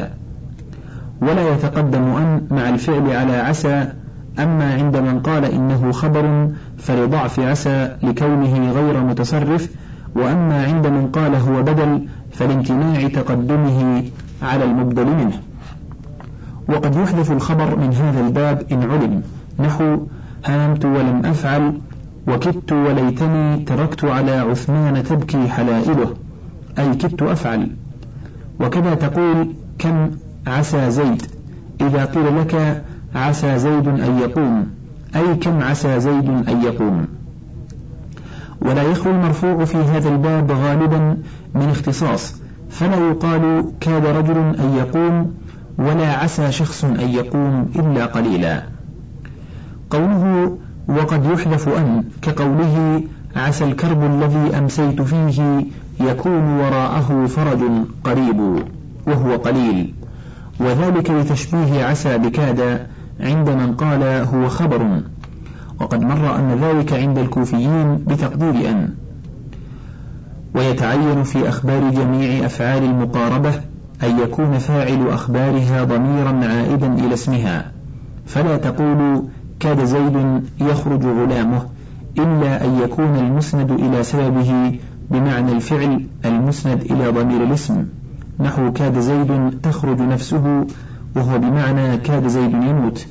ولا 1.22 1.54
يتقدم 1.54 2.02
أن 2.02 2.46
مع 2.50 2.68
الفعل 2.68 3.12
على 3.12 3.32
عسى 3.32 3.92
أما 4.38 4.74
عند 4.74 4.96
من 4.96 5.20
قال 5.20 5.44
إنه 5.44 5.92
خبر 5.92 6.48
فلضعف 6.78 7.40
عسى 7.40 7.96
لكونه 8.02 8.72
غير 8.72 9.00
متصرف 9.00 9.68
وأما 10.14 10.64
عند 10.64 10.86
من 10.86 11.08
قال 11.08 11.34
هو 11.34 11.62
بدل 11.62 12.08
فلامتناع 12.32 13.08
تقدمه 13.08 14.04
على 14.42 14.64
المبدل 14.64 15.06
منه. 15.06 15.40
وقد 16.68 16.96
يحدث 16.96 17.30
الخبر 17.30 17.76
من 17.76 17.94
هذا 17.94 18.26
الباب 18.26 18.62
إن 18.72 18.82
علم. 18.90 19.22
نحو 19.58 19.98
هامت 20.44 20.84
ولم 20.84 21.22
أفعل 21.24 21.80
وكدت 22.28 22.72
وليتني 22.72 23.64
تركت 23.64 24.04
على 24.04 24.32
عثمان 24.32 25.04
تبكي 25.04 25.48
حلائله. 25.48 26.14
أي 26.78 26.94
كدت 26.94 27.22
أفعل. 27.22 27.70
وكذا 28.60 28.94
تقول 28.94 29.54
كم 29.78 30.10
عسى 30.46 30.90
زيد. 30.90 31.22
إذا 31.80 32.04
قيل 32.04 32.38
لك 32.40 32.82
عسى 33.16 33.58
زيد 33.58 33.88
أن 33.88 34.18
يقوم. 34.18 34.66
أي 35.16 35.34
كم 35.34 35.62
عسى 35.62 36.00
زيد 36.00 36.28
أن 36.48 36.62
يقوم. 36.62 37.06
ولا 38.60 38.82
يخلو 38.82 39.12
المرفوع 39.12 39.64
في 39.64 39.76
هذا 39.76 40.08
الباب 40.08 40.50
غالبا 40.50 41.16
من 41.54 41.68
اختصاص. 41.70 42.34
فلا 42.70 42.96
يقال 42.96 43.72
كاد 43.80 44.06
رجل 44.06 44.36
أن 44.38 44.74
يقوم 44.76 45.34
ولا 45.78 46.12
عسى 46.12 46.52
شخص 46.52 46.84
أن 46.84 47.08
يقوم 47.08 47.70
إلا 47.76 48.06
قليلا. 48.06 48.62
قوله 49.90 50.56
وقد 50.88 51.24
يحذف 51.24 51.68
أن 51.68 52.04
كقوله 52.22 53.02
عسى 53.36 53.64
الكرب 53.64 54.04
الذي 54.04 54.58
أمسيت 54.58 55.02
فيه 55.02 55.64
يكون 56.00 56.58
وراءه 56.58 57.26
فرج 57.26 57.60
قريب 58.04 58.40
وهو 59.06 59.36
قليل. 59.36 59.94
وذلك 60.60 61.10
لتشبيه 61.10 61.84
عسى 61.84 62.18
بكاد 62.18 62.86
عند 63.20 63.50
من 63.50 63.74
قال 63.74 64.02
هو 64.02 64.48
خبر. 64.48 65.00
وقد 65.80 66.02
مر 66.02 66.36
أن 66.38 66.58
ذلك 66.60 66.92
عند 66.92 67.18
الكوفيين 67.18 67.96
بتقدير 67.96 68.70
أن. 68.70 68.88
ويتعين 70.54 71.22
في 71.22 71.48
أخبار 71.48 71.90
جميع 71.90 72.46
أفعال 72.46 72.84
المقاربة 72.84 73.54
أن 74.02 74.18
يكون 74.18 74.58
فاعل 74.58 75.08
أخبارها 75.08 75.84
ضميرا 75.84 76.44
عائدا 76.44 76.94
إلى 76.94 77.14
اسمها. 77.14 77.72
فلا 78.26 78.56
تقول 78.56 79.22
كاد 79.60 79.84
زيد 79.84 80.42
يخرج 80.60 81.04
غلامه 81.04 81.62
إلا 82.18 82.64
أن 82.64 82.78
يكون 82.84 83.16
المسند 83.16 83.70
إلى 83.70 84.02
سببه 84.02 84.78
بمعنى 85.10 85.52
الفعل 85.52 86.06
المسند 86.24 86.80
إلى 86.80 87.08
ضمير 87.08 87.44
الاسم. 87.44 87.86
نحو 88.40 88.72
كاد 88.72 88.98
زيد 88.98 89.60
تخرج 89.62 90.00
نفسه 90.00 90.66
وهو 91.16 91.38
بمعنى 91.38 91.96
كاد 91.96 92.26
زيد 92.26 92.52
يموت. 92.52 93.06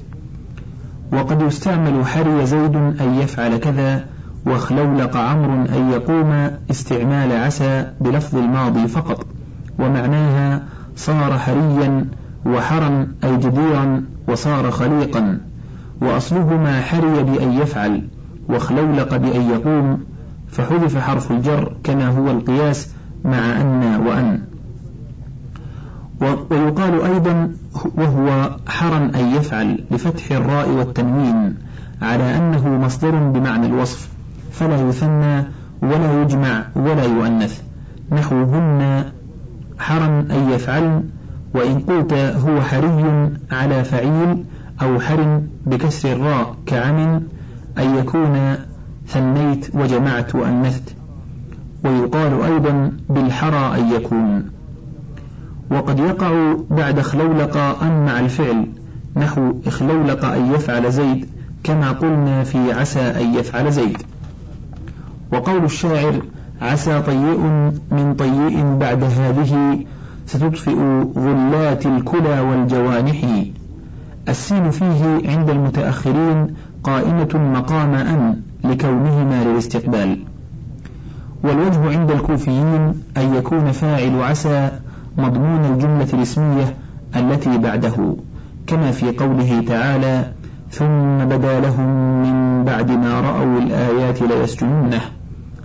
وقد 1.13 1.41
يستعمل 1.41 2.05
حري 2.05 2.45
زيد 2.45 2.75
أن 2.75 3.15
يفعل 3.21 3.57
كذا 3.57 4.05
وخلولق 4.45 5.17
عمرو 5.17 5.53
أن 5.53 5.89
يقوم 5.91 6.51
استعمال 6.71 7.31
عسى 7.31 7.91
بلفظ 8.01 8.37
الماضي 8.37 8.87
فقط 8.87 9.25
ومعناها 9.79 10.63
صار 10.95 11.37
حريا 11.37 12.05
وحرا 12.45 13.07
أي 13.23 13.37
جديرا 13.37 14.03
وصار 14.27 14.71
خليقا 14.71 15.39
وأصلهما 16.01 16.81
حري 16.81 17.23
بأن 17.23 17.51
يفعل 17.51 18.07
وخلولق 18.49 19.17
بأن 19.17 19.41
يقوم 19.41 19.99
فحذف 20.47 20.97
حرف 20.97 21.31
الجر 21.31 21.73
كما 21.83 22.07
هو 22.07 22.31
القياس 22.31 22.89
مع 23.25 23.61
أن 23.61 24.01
وأن. 24.07 24.41
ويقال 26.51 27.01
أيضا 27.01 27.51
وهو 27.97 28.49
حرا 28.67 28.97
أن 29.15 29.35
يفعل 29.35 29.83
بفتح 29.91 30.31
الراء 30.31 30.69
والتنوين 30.69 31.55
على 32.01 32.37
أنه 32.37 32.69
مصدر 32.69 33.11
بمعنى 33.11 33.67
الوصف 33.67 34.09
فلا 34.51 34.89
يثنى 34.89 35.43
ولا 35.81 36.21
يجمع 36.21 36.65
ولا 36.75 37.03
يؤنث. 37.03 37.61
نحوهن 38.11 39.03
حرا 39.79 40.05
أن 40.31 40.49
يفعلن 40.49 41.03
وإن 41.53 41.79
قلت 41.79 42.13
هو 42.13 42.61
حري 42.61 43.29
على 43.51 43.83
فعيل 43.83 44.43
أو 44.81 44.99
حر 44.99 45.41
بكسر 45.65 46.11
الراء 46.11 46.55
كعم 46.65 47.21
أن 47.77 47.95
يكون 47.97 48.55
ثنيت 49.07 49.75
وجمعت 49.75 50.35
وأنثت. 50.35 50.95
ويقال 51.83 52.41
أيضا 52.41 52.91
بالحرى 53.09 53.79
أن 53.79 53.91
يكون. 53.91 54.54
وقد 55.71 55.99
يقع 55.99 56.55
بعد 56.69 57.01
خلولق 57.01 57.57
أن 57.57 58.05
مع 58.05 58.19
الفعل 58.19 58.67
نحو 59.15 59.53
اخلولق 59.67 60.25
أن 60.25 60.53
يفعل 60.53 60.91
زيد 60.91 61.25
كما 61.63 61.91
قلنا 61.91 62.43
في 62.43 62.71
عسى 62.73 62.99
أن 62.99 63.33
يفعل 63.33 63.71
زيد. 63.71 63.97
وقول 65.31 65.63
الشاعر 65.63 66.21
عسى 66.61 67.01
طيء 67.01 67.39
من 67.91 68.15
طيء 68.19 68.77
بعد 68.79 69.03
هذه 69.03 69.79
ستطفئ 70.27 70.75
غلات 71.17 71.85
الكلى 71.85 72.39
والجوانح. 72.39 73.45
السين 74.29 74.71
فيه 74.71 75.29
عند 75.29 75.49
المتأخرين 75.49 76.47
قائمة 76.83 77.29
مقام 77.53 77.93
أن 77.93 78.41
لكونهما 78.63 79.43
للاستقبال. 79.43 80.19
والوجه 81.43 81.99
عند 81.99 82.11
الكوفيين 82.11 82.93
أن 83.17 83.35
يكون 83.35 83.71
فاعل 83.71 84.21
عسى 84.21 84.71
مضمون 85.17 85.65
الجملة 85.65 86.07
الاسمية 86.13 86.75
التي 87.15 87.57
بعده 87.57 88.15
كما 88.67 88.91
في 88.91 89.11
قوله 89.11 89.63
تعالى 89.67 90.31
ثم 90.71 91.25
بدا 91.25 91.59
لهم 91.59 92.21
من 92.21 92.63
بعد 92.63 92.91
ما 92.91 93.21
رأوا 93.21 93.59
الآيات 93.59 94.21
ليسجنونه 94.21 95.01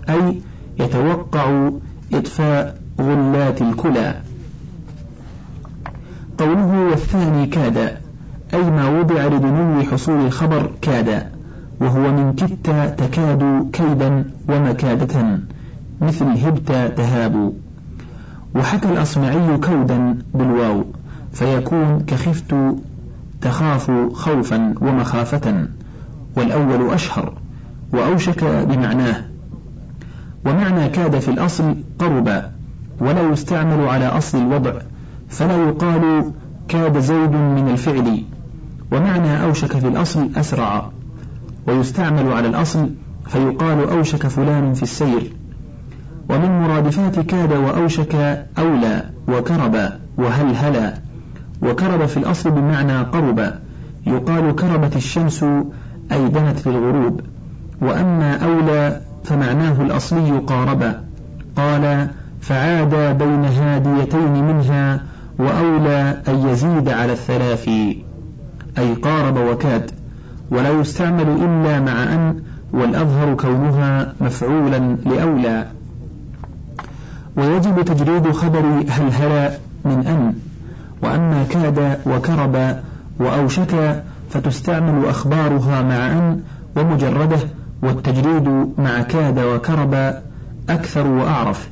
أي 0.08 0.40
يتوقع 0.80 1.70
إطفاء 2.12 2.76
غلات 3.00 3.62
الكلى 3.62 4.14
قوله 6.38 6.86
والثاني 6.90 7.46
كاد 7.46 7.76
أي 8.54 8.70
ما 8.70 9.00
وضع 9.00 9.26
لدنو 9.26 9.82
حصول 9.82 10.26
الخبر 10.26 10.70
كاد 10.82 11.26
وهو 11.80 12.12
من 12.12 12.32
كدت 12.32 12.94
تكاد 12.98 13.70
كيدا 13.72 14.24
ومكادة 14.48 15.38
مثل 16.00 16.24
هبت 16.24 16.72
تهاب. 16.96 17.52
وحكى 18.54 18.88
الأصمعي 18.88 19.56
كودا 19.58 20.18
بالواو 20.34 20.84
فيكون 21.32 22.04
كخفت 22.06 22.54
تخاف 23.40 23.90
خوفا 24.12 24.74
ومخافة 24.80 25.66
والأول 26.36 26.94
أشهر 26.94 27.32
وأوشك 27.92 28.44
بمعناه. 28.44 29.24
ومعنى 30.46 30.88
كاد 30.88 31.18
في 31.18 31.30
الأصل 31.30 31.76
قرب 31.98 32.42
ولا 33.00 33.30
يستعمل 33.32 33.88
أصل 33.88 34.18
أصل 34.18 34.38
الوضع 34.38 34.72
فلا 35.28 35.56
يقال 35.56 36.32
كاد 36.68 36.98
زيد 36.98 37.32
من 37.32 37.68
الفعل. 37.68 38.22
ومعنى 38.92 39.44
أوشك 39.44 39.76
في 39.76 39.88
الأصل 39.88 40.30
أسرع 40.36 40.90
ويستعمل 41.66 42.32
على 42.32 42.48
الأصل 42.48 42.90
فيقال 43.26 43.88
أوشك 43.88 44.26
فلان 44.26 44.74
في 44.74 44.82
السير. 44.82 45.32
ومن 46.28 46.60
مرادفات 46.60 47.20
كاد 47.20 47.52
وأوشك 47.52 48.44
أولى 48.58 49.04
وكرب 49.28 49.76
وهلهلا 50.18 50.94
وكرب 51.62 52.06
في 52.06 52.16
الأصل 52.16 52.50
بمعنى 52.50 52.98
قرب 53.02 53.52
يقال 54.06 54.56
كربت 54.56 54.96
الشمس 54.96 55.42
أي 56.12 56.28
دنت 56.28 56.68
للغروب 56.68 57.20
وأما 57.82 58.36
أولى 58.44 59.00
فمعناه 59.24 59.82
الأصلي 59.82 60.30
قارب 60.30 60.94
قال 61.56 62.08
فعاد 62.40 63.18
بين 63.18 63.44
هاديتين 63.44 64.44
منها 64.44 65.00
وأولى 65.38 66.22
أن 66.28 66.48
يزيد 66.48 66.88
على 66.88 67.12
الثلاث 67.12 67.68
أي 68.78 68.94
قارب 69.02 69.36
وكاد 69.36 69.90
ولا 70.50 70.70
يستعمل 70.70 71.28
إلا 71.28 71.80
مع 71.80 72.02
أن 72.02 72.42
والأظهر 72.72 73.34
كونها 73.34 74.14
مفعولا 74.20 74.96
لأولى. 75.06 75.66
ويجب 77.40 77.84
تجريد 77.84 78.32
خبر 78.32 78.84
هلهلا 78.88 79.50
من 79.84 80.06
أن 80.06 80.34
وأما 81.02 81.44
كاد 81.50 81.98
وكرب 82.06 82.76
وأوشك 83.18 84.02
فتستعمل 84.30 85.08
أخبارها 85.08 85.82
مع 85.82 86.12
أن 86.12 86.40
ومجرده 86.76 87.38
والتجريد 87.82 88.48
مع 88.78 89.02
كاد 89.02 89.38
وكرب 89.38 90.14
أكثر 90.68 91.06
وأعرف. 91.06 91.68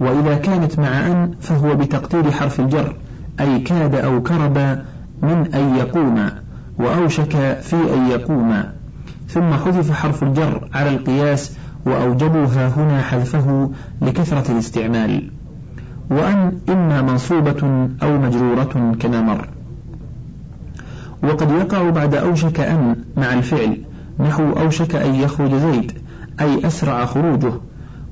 وإذا 0.00 0.34
كانت 0.34 0.78
مع 0.78 1.06
أن 1.06 1.30
فهو 1.40 1.74
بتقدير 1.74 2.30
حرف 2.30 2.60
الجر 2.60 2.96
أي 3.40 3.58
كاد 3.58 3.94
أو 3.94 4.22
كرب 4.22 4.58
من 5.22 5.54
أن 5.54 5.76
يقوم 5.76 6.30
وأوشك 6.78 7.58
في 7.62 7.76
أن 7.94 8.10
يقوم. 8.10 8.62
ثم 9.28 9.50
حذف 9.52 9.92
حرف 9.92 10.22
الجر 10.22 10.68
على 10.74 10.90
القياس 10.90 11.56
وأوجبوها 11.86 12.68
هنا 12.68 13.02
حذفه 13.02 13.70
لكثرة 14.02 14.52
الاستعمال. 14.52 15.30
وأن 16.10 16.58
إما 16.68 17.02
منصوبة 17.02 17.88
أو 18.02 18.18
مجرورة 18.18 18.94
كما 19.00 19.20
مر. 19.20 19.48
وقد 21.22 21.50
يقع 21.50 21.90
بعد 21.90 22.14
أوشك 22.14 22.60
أن 22.60 22.96
مع 23.16 23.34
الفعل 23.34 23.78
نحو 24.20 24.52
أوشك 24.52 24.94
أن 24.94 25.14
يخرج 25.14 25.54
زيد 25.54 25.92
أي 26.40 26.66
أسرع 26.66 27.06
خروجه 27.06 27.52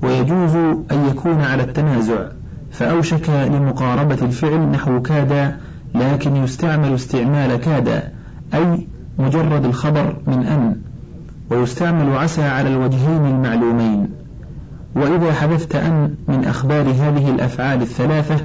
ويجوز 0.02 0.57
أن 0.92 1.09
يكون 1.11 1.40
على 1.40 1.62
التنازع. 1.62 2.28
فأوشك 2.70 3.31
لمقاربة 3.31 4.18
الفعل 4.22 4.61
نحو 4.61 5.02
كاد 5.02 5.54
لكن 5.94 6.37
يستعمل 6.37 6.94
استعمال 6.94 7.57
كاد 7.57 8.02
أي 8.54 8.87
مجرد 9.18 9.64
الخبر 9.64 10.16
من 10.26 10.46
أن. 10.46 10.76
ويستعمل 11.50 12.16
عسى 12.16 12.42
على 12.42 12.68
الوجهين 12.68 13.26
المعلومين. 13.26 14.08
وإذا 14.94 15.32
حذفت 15.32 15.76
أن 15.76 16.14
من 16.28 16.44
أخبار 16.44 16.82
هذه 16.82 17.30
الأفعال 17.30 17.82
الثلاثة 17.82 18.37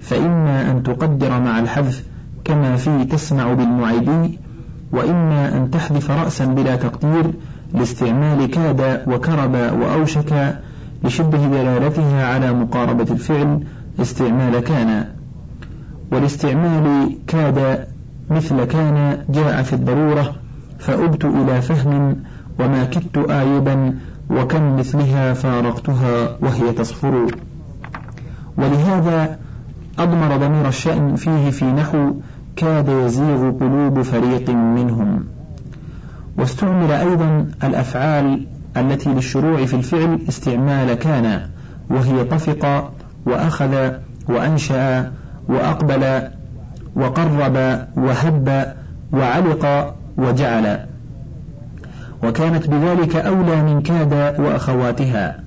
فإما 0.00 0.70
أن 0.70 0.82
تقدر 0.82 1.40
مع 1.40 1.58
الحذف 1.58 2.04
كما 2.44 2.76
في 2.76 3.04
تسمع 3.04 3.52
بالمعيدي 3.52 4.38
وإما 4.92 5.56
أن 5.56 5.70
تحذف 5.70 6.10
رأسا 6.10 6.44
بلا 6.44 6.76
تقدير 6.76 7.32
لاستعمال 7.74 8.46
كاد 8.46 9.02
وكرب 9.06 9.54
وأوشك 9.54 10.58
لشبه 11.04 11.46
دلالتها 11.46 12.26
على 12.26 12.52
مقاربة 12.52 13.06
الفعل 13.10 13.60
استعمال 14.00 14.60
كان. 14.60 15.06
والاستعمال 16.12 17.12
كاد 17.26 17.86
مثل 18.30 18.64
كان 18.64 19.24
جاء 19.28 19.62
في 19.62 19.72
الضرورة 19.72 20.34
فأبت 20.78 21.24
إلى 21.24 21.62
فهم 21.62 22.16
وما 22.58 22.84
كدت 22.84 23.30
آيبا 23.30 23.98
وكم 24.30 24.76
مثلها 24.76 25.32
فارقتها 25.32 26.36
وهي 26.40 26.72
تصفر. 26.72 27.26
ولهذا 28.56 29.38
أضمر 29.98 30.36
ضمير 30.36 30.68
الشأن 30.68 31.16
فيه 31.16 31.50
في 31.50 31.64
نحو 31.64 32.14
كاد 32.56 32.88
يزيغ 32.88 33.50
قلوب 33.50 34.02
فريق 34.02 34.50
منهم. 34.50 35.24
واستعمل 36.38 36.90
أيضا 36.90 37.46
الأفعال 37.64 38.46
التي 38.76 39.10
للشروع 39.10 39.64
في 39.64 39.76
الفعل 39.76 40.18
استعمال 40.28 40.94
كان 40.94 41.40
وهي 41.90 42.24
طفق 42.24 42.92
وأخذ 43.26 43.90
وأنشأ 44.28 45.12
وأقبل 45.48 46.22
وقرب 46.96 47.56
وهب 47.96 48.76
وعلق 49.12 49.94
وجعل. 50.16 50.91
وكانت 52.22 52.70
بذلك 52.70 53.16
أولى 53.16 53.62
من 53.62 53.82
كاد 53.82 54.40
وأخواتها 54.40 55.40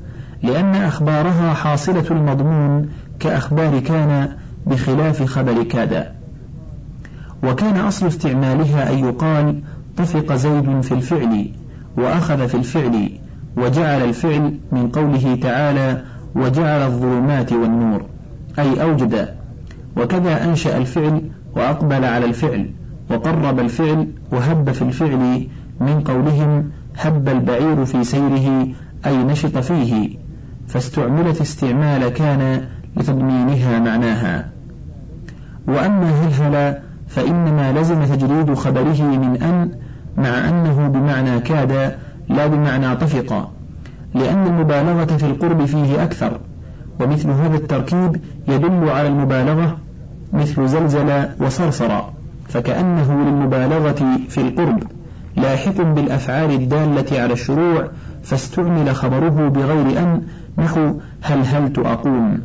لأن 0.43 0.75
أخبارها 0.75 1.53
حاصلة 1.53 2.05
المضمون 2.11 2.89
كأخبار 3.19 3.79
كان 3.79 4.29
بخلاف 4.67 5.23
خبر 5.23 5.63
كاد. 5.63 6.05
وكان 7.43 7.77
أصل 7.77 8.07
استعمالها 8.07 8.93
أن 8.93 8.99
يقال 8.99 9.61
طفق 9.97 10.35
زيد 10.35 10.81
في 10.81 10.91
الفعل 10.91 11.49
وأخذ 11.97 12.47
في 12.47 12.55
الفعل 12.55 13.09
وجعل 13.57 14.01
الفعل 14.01 14.57
من 14.71 14.87
قوله 14.87 15.35
تعالى 15.41 16.01
وجعل 16.35 16.81
الظلمات 16.81 17.53
والنور 17.53 18.05
أي 18.59 18.81
أوجد. 18.81 19.29
وكذا 19.97 20.43
أنشأ 20.43 20.77
الفعل 20.77 21.21
وأقبل 21.55 22.05
على 22.05 22.25
الفعل. 22.25 22.69
وقرب 23.09 23.59
الفعل 23.59 24.07
وهب 24.31 24.71
في 24.71 24.81
الفعل 24.81 25.47
من 25.79 26.01
قولهم 26.01 26.69
هب 26.97 27.29
البعير 27.29 27.85
في 27.85 28.03
سيره 28.03 28.67
أي 29.05 29.23
نشط 29.23 29.57
فيه 29.57 30.17
فاستعملت 30.67 31.41
استعمال 31.41 32.09
كان 32.09 32.61
لتضمينها 32.97 33.79
معناها. 33.79 34.49
وأما 35.67 36.09
هلهل 36.09 36.77
فإنما 37.07 37.79
لزم 37.79 38.03
تجريد 38.03 38.53
خبره 38.53 39.01
من 39.01 39.41
أن 39.41 39.71
مع 40.17 40.49
أنه 40.49 40.87
بمعنى 40.87 41.39
كاد 41.39 41.95
لا 42.29 42.47
بمعنى 42.47 42.95
طفق 42.95 43.51
لأن 44.15 44.47
المبالغة 44.47 45.05
في 45.05 45.25
القرب 45.25 45.65
فيه 45.65 46.03
أكثر 46.03 46.39
ومثل 46.99 47.29
هذا 47.29 47.55
التركيب 47.55 48.21
يدل 48.47 48.89
على 48.89 49.07
المبالغة 49.07 49.77
مثل 50.33 50.67
زلزل 50.67 51.25
وصرصر 51.39 52.01
فكأنه 52.47 53.23
للمبالغة 53.23 54.19
في 54.29 54.41
القرب 54.41 54.83
لاحق 55.35 55.81
بالأفعال 55.81 56.51
الدالة 56.51 57.21
على 57.21 57.33
الشروع 57.33 57.87
فاستعمل 58.23 58.95
خبره 58.95 59.49
بغير 59.49 59.99
أن 59.99 60.21
نحو 60.57 60.93
هل 61.21 61.45
هلت 61.45 61.79
أقوم. 61.79 62.39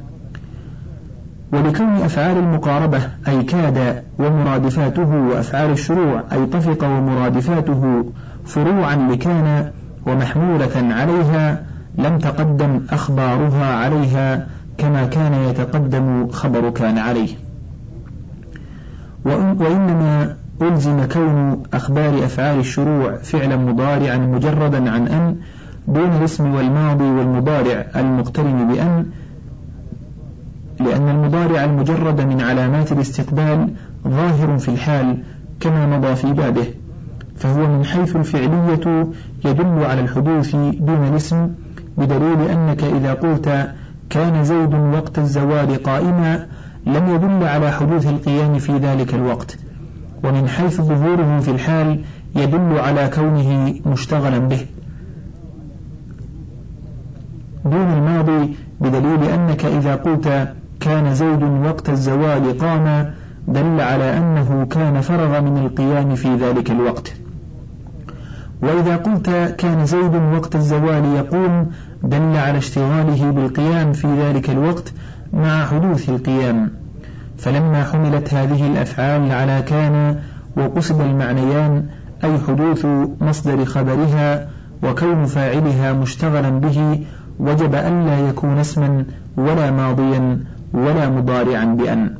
ولكون 1.52 1.94
أفعال 1.94 2.36
المقاربة 2.36 2.98
أي 3.28 3.42
كاد 3.42 4.02
ومرادفاته 4.18 5.08
وأفعال 5.16 5.70
الشروع 5.70 6.24
أي 6.32 6.46
طفق 6.46 6.84
ومرادفاته 6.84 8.04
فروعا 8.44 8.96
لكان 8.96 9.70
ومحمولة 10.06 10.94
عليها 10.94 11.62
لم 11.98 12.18
تقدم 12.18 12.80
أخبارها 12.90 13.74
عليها 13.74 14.46
كما 14.78 15.06
كان 15.06 15.34
يتقدم 15.34 16.28
خبر 16.30 16.70
كان 16.70 16.98
عليه. 16.98 17.28
وإنما 19.24 20.36
ألزم 20.62 21.04
كون 21.04 21.62
أخبار 21.74 22.24
أفعال 22.24 22.58
الشروع 22.58 23.16
فعلا 23.16 23.56
مضارعا 23.56 24.16
مجردا 24.16 24.90
عن 24.90 25.08
أن 25.08 25.36
دون 25.88 26.12
الاسم 26.12 26.54
والماضي 26.54 27.04
والمضارع 27.04 27.86
المقترن 27.96 28.68
بأن 28.68 29.06
لأن 30.80 31.08
المضارع 31.08 31.64
المجرد 31.64 32.20
من 32.20 32.40
علامات 32.40 32.92
الاستقبال 32.92 33.68
ظاهر 34.08 34.58
في 34.58 34.68
الحال 34.68 35.22
كما 35.60 35.98
مضى 35.98 36.16
في 36.16 36.32
بابه 36.32 36.66
فهو 37.36 37.66
من 37.66 37.84
حيث 37.84 38.16
الفعلية 38.16 39.06
يدل 39.44 39.84
على 39.84 40.00
الحدوث 40.00 40.56
دون 40.56 41.08
الاسم 41.12 41.50
بدليل 41.98 42.40
أنك 42.40 42.84
إذا 42.84 43.14
قلت 43.14 43.70
كان 44.10 44.44
زيد 44.44 44.74
وقت 44.74 45.18
الزوال 45.18 45.82
قائما 45.82 46.46
لم 46.86 47.14
يدل 47.14 47.44
على 47.44 47.70
حدوث 47.72 48.06
القيام 48.06 48.58
في 48.58 48.76
ذلك 48.78 49.14
الوقت 49.14 49.58
ومن 50.24 50.48
حيث 50.48 50.80
ظهوره 50.80 51.40
في 51.40 51.50
الحال 51.50 52.00
يدل 52.36 52.78
على 52.78 53.10
كونه 53.14 53.74
مشتغلا 53.86 54.38
به. 54.38 54.66
دون 57.64 57.92
الماضي 57.92 58.56
بدليل 58.80 59.24
أنك 59.24 59.64
إذا 59.64 59.94
قلت 59.94 60.54
كان 60.80 61.14
زيد 61.14 61.42
وقت 61.42 61.90
الزوال 61.90 62.58
قام 62.58 63.14
دل 63.48 63.80
على 63.80 64.18
أنه 64.18 64.66
كان 64.70 65.00
فرغ 65.00 65.40
من 65.40 65.58
القيام 65.58 66.14
في 66.14 66.36
ذلك 66.36 66.70
الوقت. 66.70 67.12
وإذا 68.62 68.96
قلت 68.96 69.54
كان 69.58 69.86
زيد 69.86 70.14
وقت 70.14 70.56
الزوال 70.56 71.04
يقوم 71.04 71.70
دل 72.02 72.36
على 72.36 72.58
اشتغاله 72.58 73.30
بالقيام 73.30 73.92
في 73.92 74.06
ذلك 74.06 74.50
الوقت 74.50 74.92
مع 75.32 75.64
حدوث 75.66 76.08
القيام. 76.08 76.70
فلما 77.38 77.84
حملت 77.84 78.34
هذه 78.34 78.66
الأفعال 78.66 79.32
على 79.32 79.62
كان 79.62 80.18
وقصد 80.56 81.00
المعنيان 81.00 81.86
أي 82.24 82.38
حدوث 82.48 82.86
مصدر 83.20 83.64
خبرها 83.64 84.48
وكون 84.82 85.24
فاعلها 85.24 85.92
مشتغلا 85.92 86.50
به 86.50 87.00
وجب 87.38 87.74
ألا 87.74 88.28
يكون 88.28 88.58
اسما 88.58 89.04
ولا 89.36 89.70
ماضيا 89.70 90.44
ولا 90.72 91.08
مضارعا 91.08 91.64
بأن. 91.64 92.14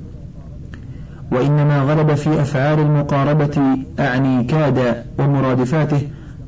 وإنما 1.33 1.81
غلب 1.81 2.15
في 2.15 2.41
أفعال 2.41 2.79
المقاربة 2.79 3.79
أعني 4.01 4.45
كاد 4.45 5.05
ومرادفاته 5.19 6.01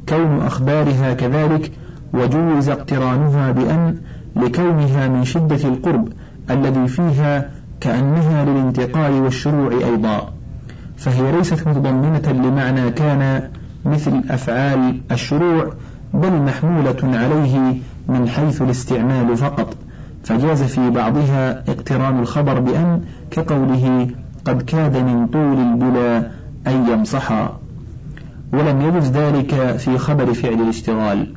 كون 0.09 0.41
أخبارها 0.41 1.15
كذلك 1.15 1.73
وجوز 2.15 2.69
اقترانها 2.69 3.53
بأن 3.53 3.97
لكونها 4.37 5.09
من 5.09 5.25
شدة 5.25 5.69
القرب 5.69 6.09
الذي 6.51 6.89
فيها 6.89 7.51
كأنها 7.81 8.45
للانتقال 8.45 9.13
والشروع 9.13 9.73
أيضا 9.73 10.33
فهي 10.97 11.33
ليست 11.33 11.67
متضمنة 11.67 12.33
لمعنى 12.33 12.91
كان 12.91 13.51
مثل 13.85 14.23
أفعال 14.31 15.01
الشروع 15.11 15.73
بل 16.15 16.33
محمولة 16.33 16.97
عليه 17.03 17.77
من 18.09 18.29
حيث 18.29 18.63
الاستعمال 18.63 19.37
فقط 19.37 19.77
فجاز 20.25 20.63
في 20.63 20.91
بعضها 20.91 21.71
اقتران 21.71 22.19
الخبر 22.19 22.61
بأن 22.61 23.03
كقوله 23.31 24.09
قد 24.45 24.63
كاد 24.63 24.97
من 24.97 25.27
طول 25.27 25.59
البلا 25.59 26.19
أن 26.67 26.89
يمصحا 26.89 27.59
ولم 28.53 28.81
يجز 28.81 29.11
ذلك 29.11 29.77
في 29.77 29.99
خبر 29.99 30.33
فعل 30.33 30.63
الاشتغال. 30.63 31.35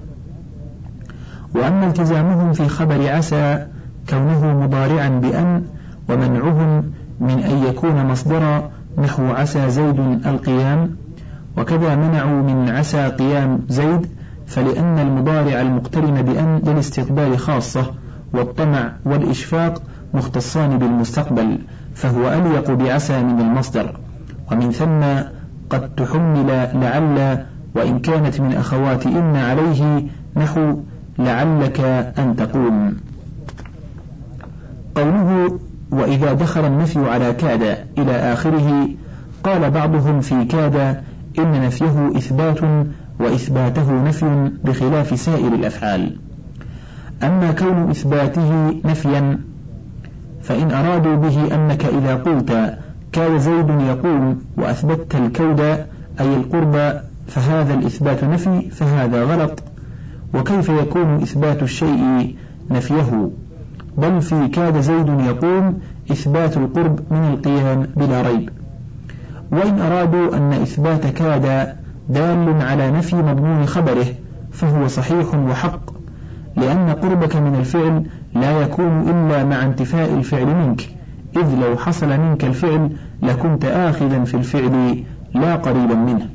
وأما 1.56 1.88
التزامهم 1.88 2.54
في 2.54 2.68
خبر 2.68 3.10
عسى 3.10 3.68
كونه 4.10 4.60
مضارعا 4.60 5.10
بأن 5.10 5.64
ومنعهم 6.10 6.84
من 7.20 7.40
أن 7.40 7.64
يكون 7.64 8.06
مصدرا 8.06 8.70
نحو 8.98 9.26
عسى 9.26 9.70
زيد 9.70 10.00
القيام 10.26 10.96
وكذا 11.58 11.96
منعوا 11.96 12.42
من 12.42 12.70
عسى 12.70 13.08
قيام 13.08 13.60
زيد 13.70 14.08
فلأن 14.48 15.00
المضارع 15.00 15.62
المقترن 15.62 16.22
بأن 16.22 16.62
للاستقبال 16.66 17.40
خاصة 17.40 17.86
والطمع 18.34 18.92
والإشفاق 19.06 19.82
مختصان 20.14 20.80
بالمستقبل 20.80 21.60
فهو 21.96 22.34
أليق 22.34 22.72
بعسى 22.72 23.24
من 23.24 23.40
المصدر. 23.40 24.00
ومن 24.52 24.72
ثم 24.72 25.02
قد 25.70 25.96
تحمل 25.96 26.48
لعل 26.74 27.46
وإن 27.76 28.00
كانت 28.00 28.42
من 28.42 28.54
أخوات 28.54 29.06
إن 29.06 29.36
عليه 29.36 30.04
نحو 30.36 30.80
لعلك 31.20 31.80
أن 32.18 32.36
تقوم. 32.36 32.94
قوله 34.96 35.60
وإذا 35.92 36.34
دخل 36.34 36.66
النفي 36.66 37.00
على 37.10 37.34
كاد 37.34 37.78
إلى 37.98 38.12
آخره 38.12 38.90
قال 39.44 39.72
بعضهم 39.72 40.22
في 40.22 40.46
كاد 40.46 40.76
إن 41.40 41.66
نفيه 41.66 42.18
إثبات 42.18 42.60
وإثباته 43.20 44.04
نفي 44.04 44.52
بخلاف 44.64 45.20
سائر 45.20 45.48
الأفعال. 45.48 46.18
أما 47.24 47.52
كون 47.52 47.90
إثباته 47.90 48.82
نفيا 48.86 49.40
فإن 50.44 50.72
أرادوا 50.72 51.16
به 51.16 51.56
أنك 51.56 51.86
إذا 51.86 52.16
قلت 52.16 52.78
كاد 53.12 53.38
زيد 53.38 53.70
يقوم 53.70 54.42
وأثبتت 54.58 55.16
الكود 55.16 55.60
أي 56.20 56.36
القرب 56.36 57.02
فهذا 57.28 57.74
الإثبات 57.74 58.24
نفي 58.24 58.70
فهذا 58.70 59.24
غلط. 59.24 59.64
وكيف 60.34 60.70
يكون 60.70 61.22
إثبات 61.22 61.64
الشيء 61.64 62.36
نفيه؟ 62.72 63.30
بل 63.98 64.22
في 64.22 64.48
كاد 64.48 64.82
زيد 64.82 65.08
يقوم 65.08 65.80
إثبات 66.12 66.58
القرب 66.58 67.00
من 67.12 67.34
القيام 67.34 67.88
بلا 67.96 68.22
ريب. 68.22 68.50
وإن 69.52 69.80
أرادوا 69.80 70.38
أن 70.38 70.54
إثبات 70.54 71.08
كاد 71.08 71.76
دال 72.10 72.62
على 72.62 72.92
نفي 72.92 73.16
مضمون 73.16 73.66
خبره 73.66 74.06
فهو 74.52 74.88
صحيح 74.88 75.36
وحق 75.36 75.92
لأن 76.56 76.90
قربك 76.90 77.36
من 77.36 77.56
الفعل 77.56 78.04
لا 78.36 78.62
يكون 78.62 79.02
إلا 79.10 79.44
مع 79.44 79.64
انتفاء 79.64 80.14
الفعل 80.14 80.46
منك 80.46 80.90
إذ 81.38 81.56
لو 81.56 81.78
حصل 81.78 82.20
منك 82.20 82.46
الفعل 82.46 82.90
لكنت 83.22 83.66
آخذا 83.66 84.24
في 84.24 84.38
الفعل 84.38 85.04
لا 85.34 85.56
قريبا 85.56 85.96
منه. 85.96 86.30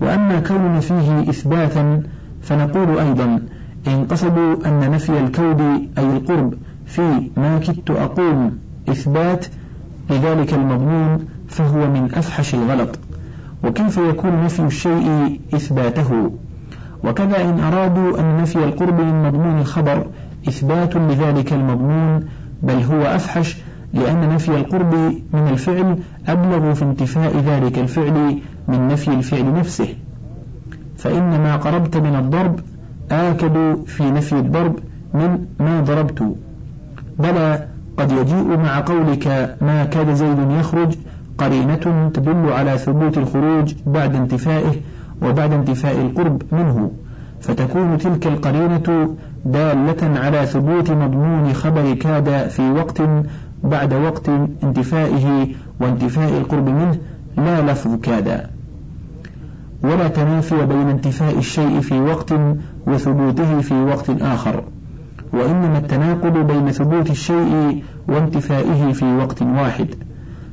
وأما 0.00 0.40
كون 0.40 0.80
فيه 0.80 1.30
إثباتا 1.30 2.02
فنقول 2.42 2.98
أيضا 2.98 3.40
إن 3.86 4.04
قصدوا 4.04 4.66
أن 4.66 4.90
نفي 4.90 5.20
الكود 5.20 5.60
أي 5.98 6.16
القرب 6.16 6.54
في 6.86 7.30
ما 7.36 7.58
كدت 7.58 7.90
أقوم 7.90 8.58
إثبات 8.88 9.46
لذلك 10.10 10.54
المضمون 10.54 11.26
فهو 11.48 11.90
من 11.90 12.08
أفحش 12.14 12.54
الغلط 12.54 12.98
وكيف 13.64 13.96
يكون 13.96 14.44
نفي 14.44 14.60
الشيء 14.62 15.40
إثباته؟ 15.54 16.30
وكذا 17.04 17.44
إن 17.44 17.60
أرادوا 17.60 18.20
أن 18.20 18.36
نفي 18.42 18.56
القرب 18.56 19.00
من 19.00 19.22
مضمون 19.22 19.58
الخبر 19.58 20.06
إثبات 20.48 20.96
لذلك 20.96 21.52
المضمون 21.52 22.24
بل 22.62 22.74
هو 22.82 23.02
أفحش 23.02 23.56
لأن 23.94 24.34
نفي 24.34 24.48
القرب 24.48 24.94
من 25.32 25.48
الفعل 25.48 25.98
أبلغ 26.28 26.74
في 26.74 26.82
انتفاء 26.82 27.36
ذلك 27.36 27.78
الفعل 27.78 28.38
من 28.68 28.88
نفي 28.88 29.08
الفعل 29.08 29.54
نفسه. 29.54 29.88
فإن 30.96 31.30
ما 31.42 31.56
قربت 31.56 31.96
من 31.96 32.14
الضرب 32.14 32.60
آكد 33.10 33.84
في 33.86 34.10
نفي 34.10 34.32
الضرب 34.32 34.78
من 35.14 35.46
ما 35.60 35.80
ضربت. 35.80 36.36
بلى 37.18 37.66
قد 37.98 38.12
يجيء 38.12 38.56
مع 38.56 38.80
قولك 38.80 39.56
ما 39.60 39.84
كاد 39.84 40.14
زيد 40.14 40.50
يخرج 40.60 40.96
قرينة 41.38 42.10
تدل 42.14 42.52
على 42.52 42.78
ثبوت 42.78 43.18
الخروج 43.18 43.74
بعد 43.86 44.14
انتفائه 44.14 44.72
وبعد 45.22 45.52
انتفاء 45.52 46.00
القرب 46.00 46.42
منه. 46.52 46.90
فتكون 47.40 47.98
تلك 47.98 48.26
القرينة 48.26 49.16
دالة 49.44 50.18
على 50.20 50.46
ثبوت 50.46 50.90
مضمون 50.90 51.52
خبر 51.52 51.94
كاد 51.94 52.48
في 52.48 52.70
وقت 52.70 53.02
بعد 53.64 53.94
وقت 53.94 54.28
انتفائه 54.62 55.48
وانتفاء 55.80 56.38
القرب 56.38 56.68
منه 56.68 56.98
لا 57.36 57.72
لفظ 57.72 58.00
كاد. 58.00 58.46
ولا 59.82 60.08
تنافي 60.08 60.66
بين 60.66 60.88
انتفاء 60.88 61.38
الشيء 61.38 61.80
في 61.80 62.00
وقت 62.00 62.32
وثبوته 62.86 63.60
في 63.60 63.74
وقت 63.74 64.10
آخر 64.10 64.64
وإنما 65.32 65.78
التناقض 65.78 66.46
بين 66.46 66.70
ثبوت 66.70 67.10
الشيء 67.10 67.82
وانتفائه 68.08 68.92
في 68.92 69.16
وقت 69.16 69.42
واحد. 69.42 69.86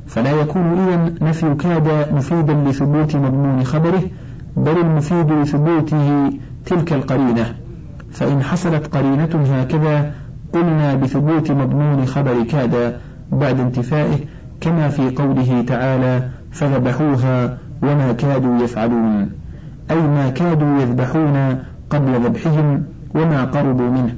فلا 0.06 0.30
يكون 0.30 0.62
إذا 0.62 1.14
نفي 1.22 1.54
كاد 1.54 2.14
مفيدا 2.14 2.54
لثبوت 2.54 3.16
مضمون 3.16 3.64
خبره 3.64 4.02
بل 4.56 4.78
المفيد 4.78 5.32
لثبوته 5.32 6.30
تلك 6.66 6.92
القرينة. 6.92 7.54
فإن 8.12 8.42
حصلت 8.42 8.96
قرينة 8.96 9.44
هكذا 9.60 10.12
قلنا 10.52 10.94
بثبوت 10.94 11.50
مضمون 11.50 12.06
خبر 12.06 12.42
كاد 12.42 13.00
بعد 13.32 13.60
انتفائه 13.60 14.18
كما 14.60 14.88
في 14.88 15.10
قوله 15.10 15.64
تعالى 15.66 16.28
فذبحوها 16.52 17.58
وما 17.82 18.12
كادوا 18.12 18.62
يفعلون 18.64 19.30
أي 19.90 20.00
ما 20.00 20.30
كادوا 20.30 20.80
يذبحون 20.80 21.58
قبل 21.90 22.24
ذبحهم 22.24 22.84
وما 23.14 23.44
قربوا 23.44 23.90
منه. 23.90 24.14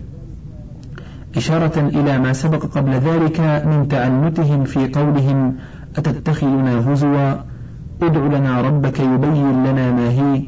إشارة 1.37 1.79
إلى 1.79 2.18
ما 2.18 2.33
سبق 2.33 2.64
قبل 2.64 2.90
ذلك 2.90 3.40
من 3.40 3.88
تعنتهم 3.88 4.64
في 4.64 4.88
قولهم 4.88 5.55
أتتخذنا 5.96 6.92
هزوا؟ 6.92 7.35
ادع 8.02 8.38
لنا 8.38 8.61
ربك 8.61 9.00
يبين 9.00 9.64
لنا 9.64 9.92
ما 9.92 10.11
هي. 10.11 10.42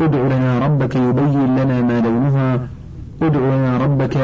ادع 0.00 0.18
لنا 0.18 0.58
ربك 0.58 0.96
يبين 0.96 1.56
لنا 1.56 1.80
ما 1.80 2.00
لونها. 2.00 2.68
ادع 3.22 3.40
لنا 3.40 3.78
ربك 3.78 4.16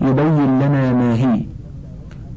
يبين 0.00 0.60
لنا 0.60 0.92
ما 0.92 1.14
هي. 1.14 1.44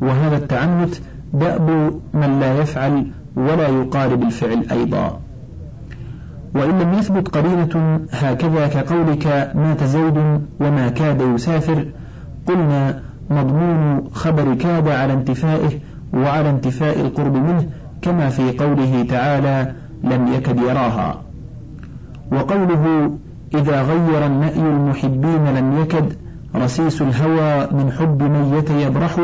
وهذا 0.02 0.38
التعنت 0.38 0.96
دأب 1.34 2.00
من 2.14 2.40
لا 2.40 2.62
يفعل 2.62 3.06
ولا 3.36 3.68
يقارب 3.68 4.24
الفعل 4.24 4.66
أيضا. 4.72 5.20
وإن 6.56 6.80
لم 6.80 6.94
يثبت 6.94 7.28
قرينة 7.28 8.00
هكذا 8.12 8.68
كقولك 8.68 9.52
مات 9.56 9.84
زيد 9.84 10.18
وما 10.60 10.90
كاد 10.90 11.22
يسافر 11.22 11.86
قلنا 12.48 13.02
مضمون 13.30 14.10
خبر 14.14 14.54
كاد 14.54 14.88
على 14.88 15.14
انتفائه 15.14 15.70
وعلى 16.14 16.50
انتفاء 16.50 17.00
القرب 17.00 17.36
منه 17.36 17.66
كما 18.02 18.30
في 18.30 18.58
قوله 18.58 19.06
تعالى 19.10 19.74
لم 20.04 20.34
يكد 20.34 20.60
يراها. 20.60 21.22
وقوله 22.32 23.12
إذا 23.54 23.82
غير 23.82 24.26
النأي 24.26 24.62
المحبين 24.62 25.46
لم 25.46 25.82
يكد 25.82 26.14
رسيس 26.56 27.02
الهوى 27.02 27.68
من 27.72 27.92
حب 27.92 28.24
من 28.24 28.54
يتيبرح 28.58 29.20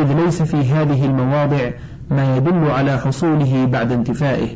إذ 0.00 0.12
ليس 0.24 0.42
في 0.42 0.56
هذه 0.56 1.04
المواضع 1.04 1.70
ما 2.10 2.36
يدل 2.36 2.70
على 2.70 2.98
حصوله 2.98 3.66
بعد 3.66 3.92
انتفائه. 3.92 4.48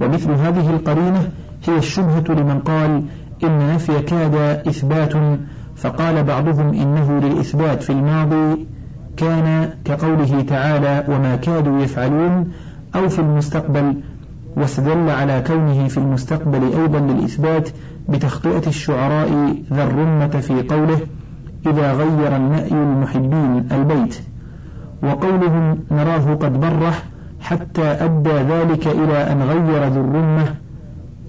ومثل 0.00 0.30
هذه 0.30 0.70
القرينة 0.70 1.30
هي 1.68 1.78
الشبهة 1.78 2.24
لمن 2.28 2.58
قال 2.58 3.02
إن 3.44 3.74
نفي 3.74 4.02
كاد 4.02 4.34
إثبات 4.68 5.12
فقال 5.76 6.24
بعضهم 6.24 6.74
إنه 6.74 7.20
للإثبات 7.20 7.82
في 7.82 7.90
الماضي 7.90 8.66
كان 9.16 9.70
كقوله 9.84 10.40
تعالى 10.42 11.04
وما 11.08 11.36
كادوا 11.36 11.82
يفعلون 11.82 12.52
أو 12.96 13.08
في 13.08 13.18
المستقبل 13.18 13.94
واستدل 14.56 15.10
على 15.10 15.42
كونه 15.46 15.88
في 15.88 15.98
المستقبل 15.98 16.62
أيضا 16.80 16.98
للإثبات 16.98 17.68
بتخطئة 18.08 18.66
الشعراء 18.66 19.54
ذا 19.72 19.84
الرمة 19.84 20.28
في 20.28 20.62
قوله 20.62 20.98
إذا 21.66 21.92
غير 21.92 22.36
النأي 22.36 22.72
المحبين 22.72 23.68
البيت. 23.72 24.20
وقولهم 25.02 25.78
نراه 25.90 26.34
قد 26.34 26.60
برح 26.60 27.04
حتى 27.40 27.82
أدى 27.82 28.30
ذلك 28.30 28.86
إلى 28.86 29.32
أن 29.32 29.42
غير 29.42 29.88
ذو 29.88 30.00
الرمة 30.00 30.54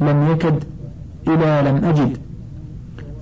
لم 0.01 0.31
يكد 0.31 0.63
إلى 1.27 1.69
لم 1.69 1.85
أجد 1.85 2.17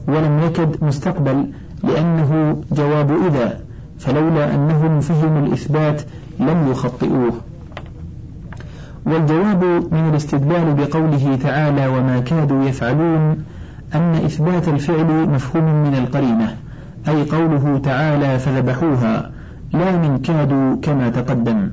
ولم 0.08 0.40
يكد 0.46 0.84
مستقبل 0.84 1.46
لأنه 1.84 2.62
جواب 2.72 3.12
إذا 3.12 3.60
فلولا 4.00 4.56
أنهم 4.56 5.00
فهموا 5.00 5.48
الإثبات 5.48 6.02
لم 6.40 6.72
يخطئوه. 6.72 7.34
والجواب 9.06 9.64
من 9.92 10.10
الاستدلال 10.10 10.74
بقوله 10.74 11.36
تعالى 11.44 11.88
وما 11.88 12.20
كادوا 12.20 12.64
يفعلون 12.64 13.44
أن 13.96 14.16
إثبات 14.26 14.68
الفعل 14.68 15.30
مفهوم 15.30 15.84
من 15.84 15.96
القرينة 15.96 16.56
أي 17.08 17.24
قوله 17.24 17.82
تعالى 17.84 18.40
فذبحوها 18.40 19.32
لا 19.74 19.98
من 19.98 20.18
كادوا 20.18 20.76
كما 20.82 21.10
تقدم. 21.10 21.70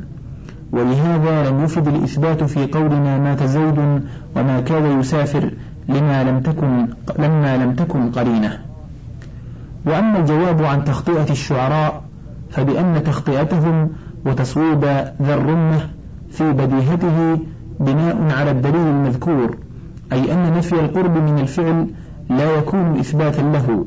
ولهذا 0.72 1.50
لم 1.50 1.64
يفد 1.64 1.88
الإثبات 1.88 2.44
في 2.44 2.66
قولنا 2.66 3.18
مات 3.18 3.42
زيد 3.42 3.78
وما 4.36 4.60
كاد 4.60 4.98
يسافر 5.00 5.50
لما 5.88 6.24
لم 6.24 6.40
تكن 6.40 6.86
لما 7.18 7.56
لم 7.56 7.74
تكن 7.74 8.10
قرينة. 8.10 8.58
وأما 9.86 10.18
الجواب 10.18 10.62
عن 10.64 10.84
تخطئة 10.84 11.30
الشعراء 11.30 12.02
فبأن 12.50 13.04
تخطئتهم 13.04 13.90
وتصويب 14.26 14.84
ذا 15.22 15.34
الرمة 15.34 15.88
في 16.30 16.52
بديهته 16.52 17.38
بناء 17.80 18.38
على 18.38 18.50
الدليل 18.50 18.86
المذكور 18.86 19.56
أي 20.12 20.32
أن 20.32 20.52
نفي 20.56 20.72
القرب 20.72 21.16
من 21.16 21.38
الفعل 21.38 21.86
لا 22.30 22.54
يكون 22.56 22.98
إثباتا 22.98 23.42
له 23.42 23.86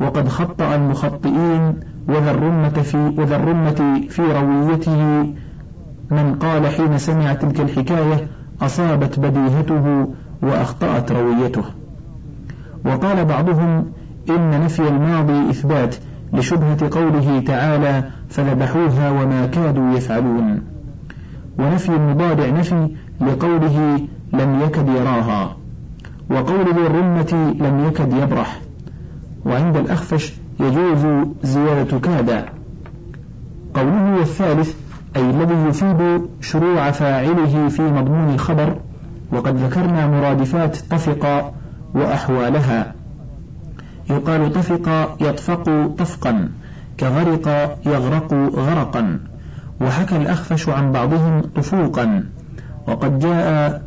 وقد 0.00 0.28
خطأ 0.28 0.74
المخطئين 0.74 1.80
وذا 2.08 2.30
الرمة 2.30 2.68
في 2.68 2.96
وذا 3.18 3.36
الرمة 3.36 4.00
في 4.08 4.22
رويته 4.22 5.26
من 6.10 6.34
قال 6.34 6.66
حين 6.66 6.98
سمع 6.98 7.34
تلك 7.34 7.60
الحكاية 7.60 8.28
أصابت 8.62 9.18
بديهته 9.18 10.08
وأخطأت 10.42 11.12
رويته. 11.12 11.64
وقال 12.84 13.24
بعضهم 13.24 13.86
إن 14.30 14.64
نفي 14.64 14.88
الماضي 14.88 15.50
إثبات 15.50 15.96
لشبهة 16.32 16.88
قوله 16.90 17.40
تعالى 17.46 18.04
فذبحوها 18.28 19.10
وما 19.10 19.46
كادوا 19.46 19.96
يفعلون. 19.96 20.62
ونفي 21.58 21.88
المضارع 21.88 22.46
نفي 22.46 22.88
لقوله 23.20 24.00
لم 24.32 24.60
يكد 24.60 24.88
يراها 24.88 25.56
وقول 26.30 26.74
ذي 26.74 26.86
الرمة 26.86 27.54
لم 27.60 27.84
يكد 27.88 28.12
يبرح. 28.12 28.60
وعند 29.46 29.76
الأخفش 29.76 30.32
يجوز 30.60 31.26
زيادة 31.42 31.98
كاد 31.98 32.44
قوله 33.74 34.20
الثالث 34.20 34.85
أي 35.16 35.30
الذي 35.30 35.68
يفيد 35.68 36.26
شروع 36.40 36.90
فاعله 36.90 37.68
في 37.68 37.82
مضمون 37.82 38.34
الخبر 38.34 38.76
وقد 39.32 39.56
ذكرنا 39.56 40.06
مرادفات 40.06 40.76
طفق 40.76 41.52
وأحوالها. 41.94 42.94
يقال 44.10 44.52
طفق 44.52 45.16
يطفق 45.20 45.94
طفقا 45.98 46.48
كغرق 47.00 47.78
يغرق 47.86 48.34
غرقا 48.34 49.18
وحكى 49.80 50.16
الأخفش 50.16 50.68
عن 50.68 50.92
بعضهم 50.92 51.42
طفوقا. 51.56 52.24
وقد 52.86 53.18
جاء 53.18 53.82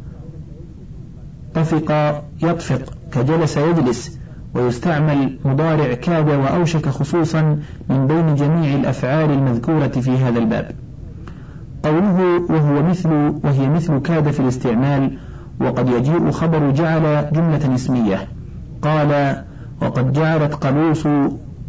طفق 1.56 2.22
يطفق 2.44 2.94
كجلس 3.12 3.58
يجلس 3.58 4.20
ويستعمل 4.54 5.40
مضارع 5.46 5.94
كاد 5.94 6.30
وأوشك 6.30 6.90
خصوصا 6.90 7.60
من 7.90 8.08
بين 8.08 8.36
جميع 8.36 8.76
الأفعال 8.76 9.32
المذكورة 9.32 9.88
في 9.88 10.12
هذا 10.12 10.40
الباب. 10.40 10.72
قوله 11.84 12.42
وهو 12.50 12.84
مثل 12.84 13.10
وهي 13.44 13.70
مثل 13.70 14.00
كاد 14.00 14.32
في 14.32 14.40
الاستعمال 14.40 15.18
وقد 15.62 15.90
يجيء 15.90 16.32
خبر 16.32 16.72
جعل 16.72 17.30
جملة 17.34 17.76
اسمية. 17.76 18.28
قال 18.82 19.44
وقد 19.82 20.14
جعلت 20.14 20.54
قلوص 20.54 21.06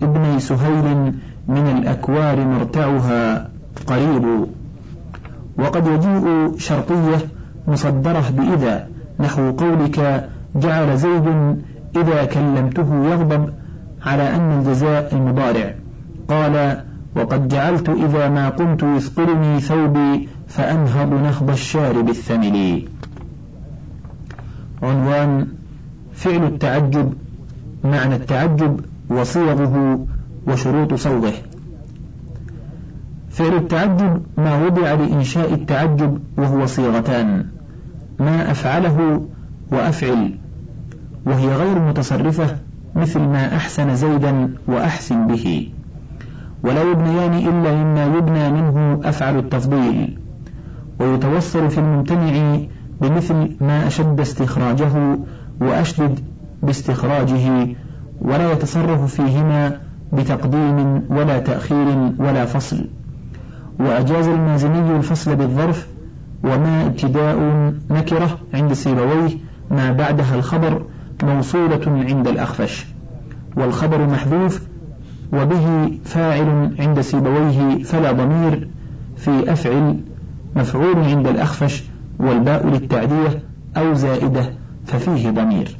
ابني 0.02 0.40
سهيل 0.40 1.14
من 1.48 1.66
الأكوار 1.78 2.44
مرتعها 2.44 3.48
قريب 3.86 4.46
وقد 5.58 5.86
يجيء 5.86 6.54
شرطية 6.58 7.18
مصدرة 7.68 8.24
بإذا 8.30 8.86
نحو 9.20 9.50
قولك 9.50 10.28
جعل 10.56 10.96
زيد 10.96 11.56
إذا 11.96 12.24
كلمته 12.24 13.04
يغضب 13.04 13.50
على 14.06 14.34
أن 14.34 14.58
الجزاء 14.58 15.14
المضارع 15.14 15.74
قال 16.28 16.82
وقد 17.16 17.48
جعلت 17.48 17.88
إذا 17.88 18.28
ما 18.28 18.48
قمت 18.48 18.82
يثقلني 18.82 19.60
ثوبي 19.60 20.28
فأنهض 20.48 21.14
نهض 21.14 21.50
الشارب 21.50 22.08
الثمل 22.08 22.82
عنوان 24.82 25.46
فعل 26.14 26.44
التعجب 26.44 27.14
معنى 27.84 28.14
التعجب 28.14 28.80
وصيغه 29.10 30.06
وشروط 30.46 30.94
صوغه. 30.94 31.32
فعل 33.30 33.56
التعجب 33.56 34.22
ما 34.36 34.66
وضع 34.66 34.94
لإنشاء 34.94 35.54
التعجب 35.54 36.18
وهو 36.36 36.66
صيغتان 36.66 37.46
ما 38.20 38.50
أفعله 38.50 39.26
وأفعل 39.72 40.34
وهي 41.26 41.54
غير 41.56 41.78
متصرفة 41.78 42.56
مثل 42.96 43.20
ما 43.20 43.56
أحسن 43.56 43.96
زيدا 43.96 44.54
وأحسن 44.66 45.26
به. 45.26 45.70
ولا 46.62 46.82
يبنيان 46.82 47.34
إلا 47.34 47.74
مما 47.74 48.04
يبنى 48.04 48.50
منه 48.50 49.00
أفعل 49.04 49.38
التفضيل. 49.38 50.18
ويتوصل 51.00 51.70
في 51.70 51.78
الممتنع 51.78 52.58
بمثل 53.00 53.56
ما 53.60 53.86
أشد 53.86 54.20
استخراجه 54.20 55.18
وأشدد 55.60 56.20
باستخراجه 56.62 57.68
ولا 58.20 58.52
يتصرف 58.52 59.14
فيهما 59.14 59.80
بتقديم 60.12 61.02
ولا 61.10 61.38
تأخير 61.38 62.12
ولا 62.18 62.44
فصل. 62.44 62.86
وأجاز 63.80 64.28
المازني 64.28 64.96
الفصل 64.96 65.36
بالظرف 65.36 65.86
وما 66.44 66.86
ابتداء 66.86 67.38
نكرة 67.90 68.38
عند 68.54 68.72
سيبويه 68.72 69.30
ما 69.70 69.92
بعدها 69.92 70.34
الخبر 70.34 70.82
موصولة 71.22 71.80
عند 71.86 72.28
الأخفش. 72.28 72.86
والخبر 73.56 74.06
محذوف 74.06 74.69
وبه 75.32 75.92
فاعل 76.04 76.76
عند 76.78 77.00
سيبويه 77.00 77.82
فلا 77.82 78.12
ضمير 78.12 78.68
في 79.16 79.52
أفعل 79.52 80.00
مفعول 80.56 80.96
عند 80.96 81.26
الأخفش 81.26 81.84
والباء 82.18 82.66
للتعدية 82.66 83.42
أو 83.76 83.94
زائدة 83.94 84.52
ففيه 84.86 85.30
ضمير. 85.30 85.76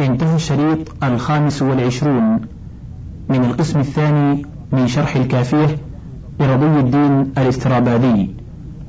انتهى 0.00 0.36
الشريط 0.36 1.04
الخامس 1.04 1.62
والعشرون. 1.62 2.40
من 3.28 3.44
القسم 3.44 3.80
الثاني 3.80 4.46
من 4.72 4.86
شرح 4.86 5.16
الكافية 5.16 5.76
لرضي 6.40 6.80
الدين 6.80 7.32
الاستراباذي 7.38 8.34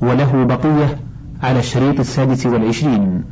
وله 0.00 0.44
بقية 0.44 0.98
على 1.42 1.58
الشريط 1.58 2.00
السادس 2.00 2.46
والعشرين. 2.46 3.22